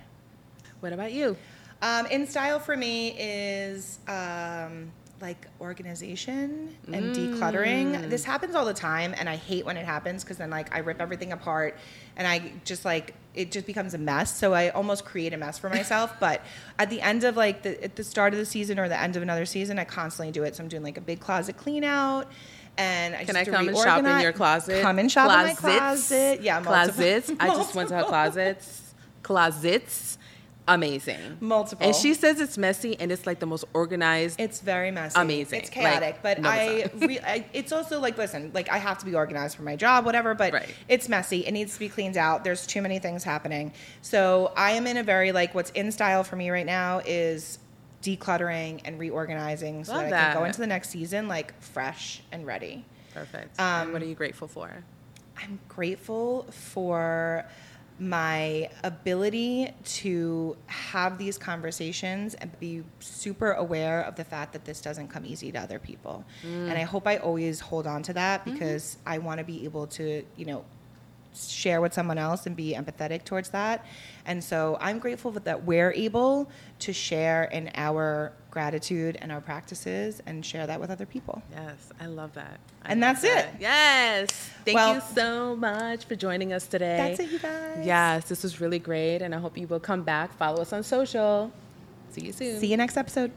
What 0.81 0.93
about 0.93 1.13
you? 1.13 1.37
Um, 1.83 2.07
in 2.07 2.27
style 2.27 2.59
for 2.59 2.77
me 2.77 3.15
is 3.19 3.99
um, 4.09 4.91
like 5.21 5.47
organization 5.61 6.75
and 6.93 7.15
decluttering. 7.15 8.09
This 8.09 8.25
happens 8.25 8.55
all 8.55 8.65
the 8.65 8.75
time, 8.75 9.15
and 9.17 9.29
I 9.29 9.37
hate 9.37 9.65
when 9.65 9.77
it 9.77 9.85
happens 9.85 10.25
because 10.25 10.39
then 10.39 10.51
like 10.51 10.75
I 10.75 10.79
rip 10.79 11.01
everything 11.01 11.33
apart, 11.33 11.77
and 12.17 12.27
I 12.27 12.53
just 12.65 12.85
like 12.85 13.15
it 13.35 13.53
just 13.53 13.67
becomes 13.67 13.95
a 13.95 13.99
mess. 13.99 14.37
So 14.37 14.55
I 14.55 14.71
almost 14.71 15.05
create 15.05 15.33
a 15.33 15.37
mess 15.37 15.59
for 15.59 15.69
myself. 15.69 16.15
but 16.21 16.43
at 16.79 16.91
the 16.91 17.01
end 17.01 17.25
of 17.25 17.37
like 17.37 17.63
the 17.63 17.83
at 17.85 17.97
the 17.97 18.05
start 18.05 18.33
of 18.33 18.39
the 18.39 18.47
season 18.47 18.79
or 18.79 18.89
the 18.89 19.01
end 19.01 19.17
of 19.17 19.23
another 19.23 19.45
season, 19.45 19.79
I 19.79 19.85
constantly 19.85 20.33
do 20.33 20.45
it. 20.45 20.57
So 20.57 20.63
I'm 20.63 20.69
doing 20.69 20.83
like 20.83 20.99
a 20.99 21.03
big 21.03 21.21
closet 21.21 21.57
clean 21.57 21.85
out. 21.85 22.31
And 22.79 23.15
I 23.15 23.25
Can 23.25 23.35
just 23.35 23.49
I 23.49 23.51
come 23.51 23.69
and 23.69 23.77
shop 23.77 24.05
in 24.05 24.21
your 24.21 24.33
closet? 24.33 24.83
Come 24.83 24.99
and 24.99 25.11
shop 25.11 25.31
Closets. 25.31 25.61
in 25.61 25.67
my 25.71 25.79
closet. 25.79 26.43
Yeah, 26.43 26.61
multiple- 26.61 26.95
closets. 26.95 27.33
I 27.41 27.49
just 27.49 27.75
went 27.75 27.89
to 27.89 27.97
her 27.97 28.05
closets. 28.09 28.95
Closets. 29.23 30.19
Amazing. 30.69 31.39
Multiple. 31.41 31.87
And 31.87 31.95
she 31.95 32.15
says 32.15 32.41
it's 32.41 32.59
messy 32.59 32.99
and 32.99 33.13
it's 33.13 33.27
like 33.27 33.39
the 33.39 33.47
most 33.47 33.65
organized. 33.73 34.41
It's 34.41 34.61
very 34.61 34.91
messy. 34.91 35.19
Amazing. 35.21 35.61
It's 35.61 35.71
chaotic, 35.71 36.01
Like, 36.03 36.23
but 36.23 36.41
no, 36.41 36.49
I, 36.49 36.63
it's 36.65 36.95
re- 37.03 37.21
I. 37.21 37.45
It's 37.53 37.73
also 37.73 38.01
like, 38.01 38.19
listen, 38.19 38.51
like 38.53 38.69
I 38.69 38.79
have 38.79 38.99
to 38.99 39.07
be 39.07 39.15
organized 39.15 39.57
for 39.57 39.63
my 39.63 39.77
job, 39.77 40.05
whatever. 40.05 40.35
But 40.35 40.53
Right. 40.53 40.75
it's 40.89 41.09
messy. 41.09 41.47
It 41.47 41.53
needs 41.53 41.75
to 41.75 41.79
be 41.79 41.89
cleaned 41.89 42.17
out. 42.17 42.43
There's 42.43 42.67
too 42.67 42.83
many 42.83 42.99
things 42.99 43.23
happening. 43.23 43.73
So 44.03 44.53
I 44.57 44.73
am 44.73 44.87
in 44.87 44.97
a 44.97 45.03
very 45.03 45.31
like 45.33 45.55
what's 45.55 45.71
in 45.71 45.93
style 45.93 46.25
for 46.25 46.37
me 46.37 46.51
right 46.51 46.67
now 46.67 47.01
is 47.07 47.59
decluttering 48.03 48.81
and 48.85 48.99
reorganizing 48.99 49.85
so 49.85 49.93
Love 49.95 50.11
that 50.11 50.31
I 50.31 50.33
can 50.33 50.41
go 50.43 50.45
into 50.45 50.61
the 50.61 50.67
next 50.67 50.91
season 50.91 51.29
like 51.29 51.61
fresh 51.61 52.23
and 52.33 52.47
ready. 52.47 52.85
Perfect. 53.15 53.59
Um, 53.59 53.83
and 53.85 53.93
what 53.93 54.03
are 54.03 54.07
you 54.07 54.15
grateful 54.15 54.47
for? 54.49 54.85
I'm 55.39 55.59
grateful 55.69 56.45
for 56.51 57.45
my 57.99 58.69
ability 58.85 59.73
to 59.85 60.57
have 60.67 61.17
these 61.17 61.39
conversations 61.39 62.35
and 62.35 62.59
be 62.61 62.83
super 63.01 63.53
aware 63.53 64.03
of 64.03 64.17
the 64.17 64.25
fact 64.25 64.53
that 64.53 64.65
this 64.65 64.81
doesn't 64.81 65.09
come 65.09 65.25
easy 65.25 65.51
to 65.53 65.59
other 65.59 65.79
people. 65.79 66.25
Mm. 66.43 66.69
And 66.69 66.73
I 66.73 66.83
hope 66.83 67.07
I 67.07 67.17
always 67.17 67.61
hold 67.61 67.87
on 67.87 68.03
to 68.05 68.13
that 68.13 68.41
mm-hmm. 68.41 68.53
because 68.53 68.99
I 69.07 69.19
want 69.19 69.39
to 69.39 69.45
be 69.45 69.65
able 69.65 69.87
to, 69.89 70.23
you 70.37 70.45
know, 70.45 70.65
share 71.37 71.81
with 71.81 71.93
someone 71.95 72.19
else 72.19 72.47
and 72.47 72.57
be 72.57 72.75
empathetic 72.75 73.25
towards 73.25 73.51
that. 73.51 73.85
And 74.25 74.43
so 74.43 74.77
I'm 74.81 74.99
grateful 74.99 75.31
that 75.33 75.65
we're 75.65 75.93
able 75.93 76.49
to 76.81 76.93
share 76.93 77.45
in 77.45 77.71
our 77.75 78.33
gratitude 78.51 79.19
and 79.21 79.31
our 79.31 79.41
practices 79.41 80.23
and 80.27 80.45
share 80.45 80.67
that 80.67 80.81
with 80.81 80.91
other 80.91 81.07
people. 81.07 81.43
Yes, 81.53 81.93
I 82.01 82.07
love 82.07 82.33
that. 82.35 82.59
I 82.83 82.93
And 82.93 83.01
love 83.01 83.21
that's 83.21 83.23
that. 83.23 83.55
it. 83.55 83.61
Yes. 83.61 84.31
Thank 84.65 84.75
Well- 84.77 84.95
you 84.95 85.03
so 85.15 85.55
much 85.57 86.05
for 86.07 86.15
joining 86.17 86.53
us 86.53 86.67
today. 86.67 86.97
That's 87.17 87.21
it, 87.21 87.31
you 87.33 87.39
guys. 87.39 87.85
Yes, 87.87 88.29
this 88.29 88.43
was 88.43 88.61
really 88.61 88.79
great, 88.79 89.21
and 89.23 89.35
I 89.35 89.39
hope 89.39 89.57
you 89.59 89.67
will 89.67 89.81
come 89.81 90.03
back. 90.03 90.37
Follow 90.37 90.63
us 90.63 90.73
on 90.73 90.83
social. 90.83 91.53
See 92.13 92.23
you 92.27 92.33
soon. 92.33 92.59
See 92.61 92.69
you 92.69 92.77
next 92.77 92.97
episode. 92.97 93.31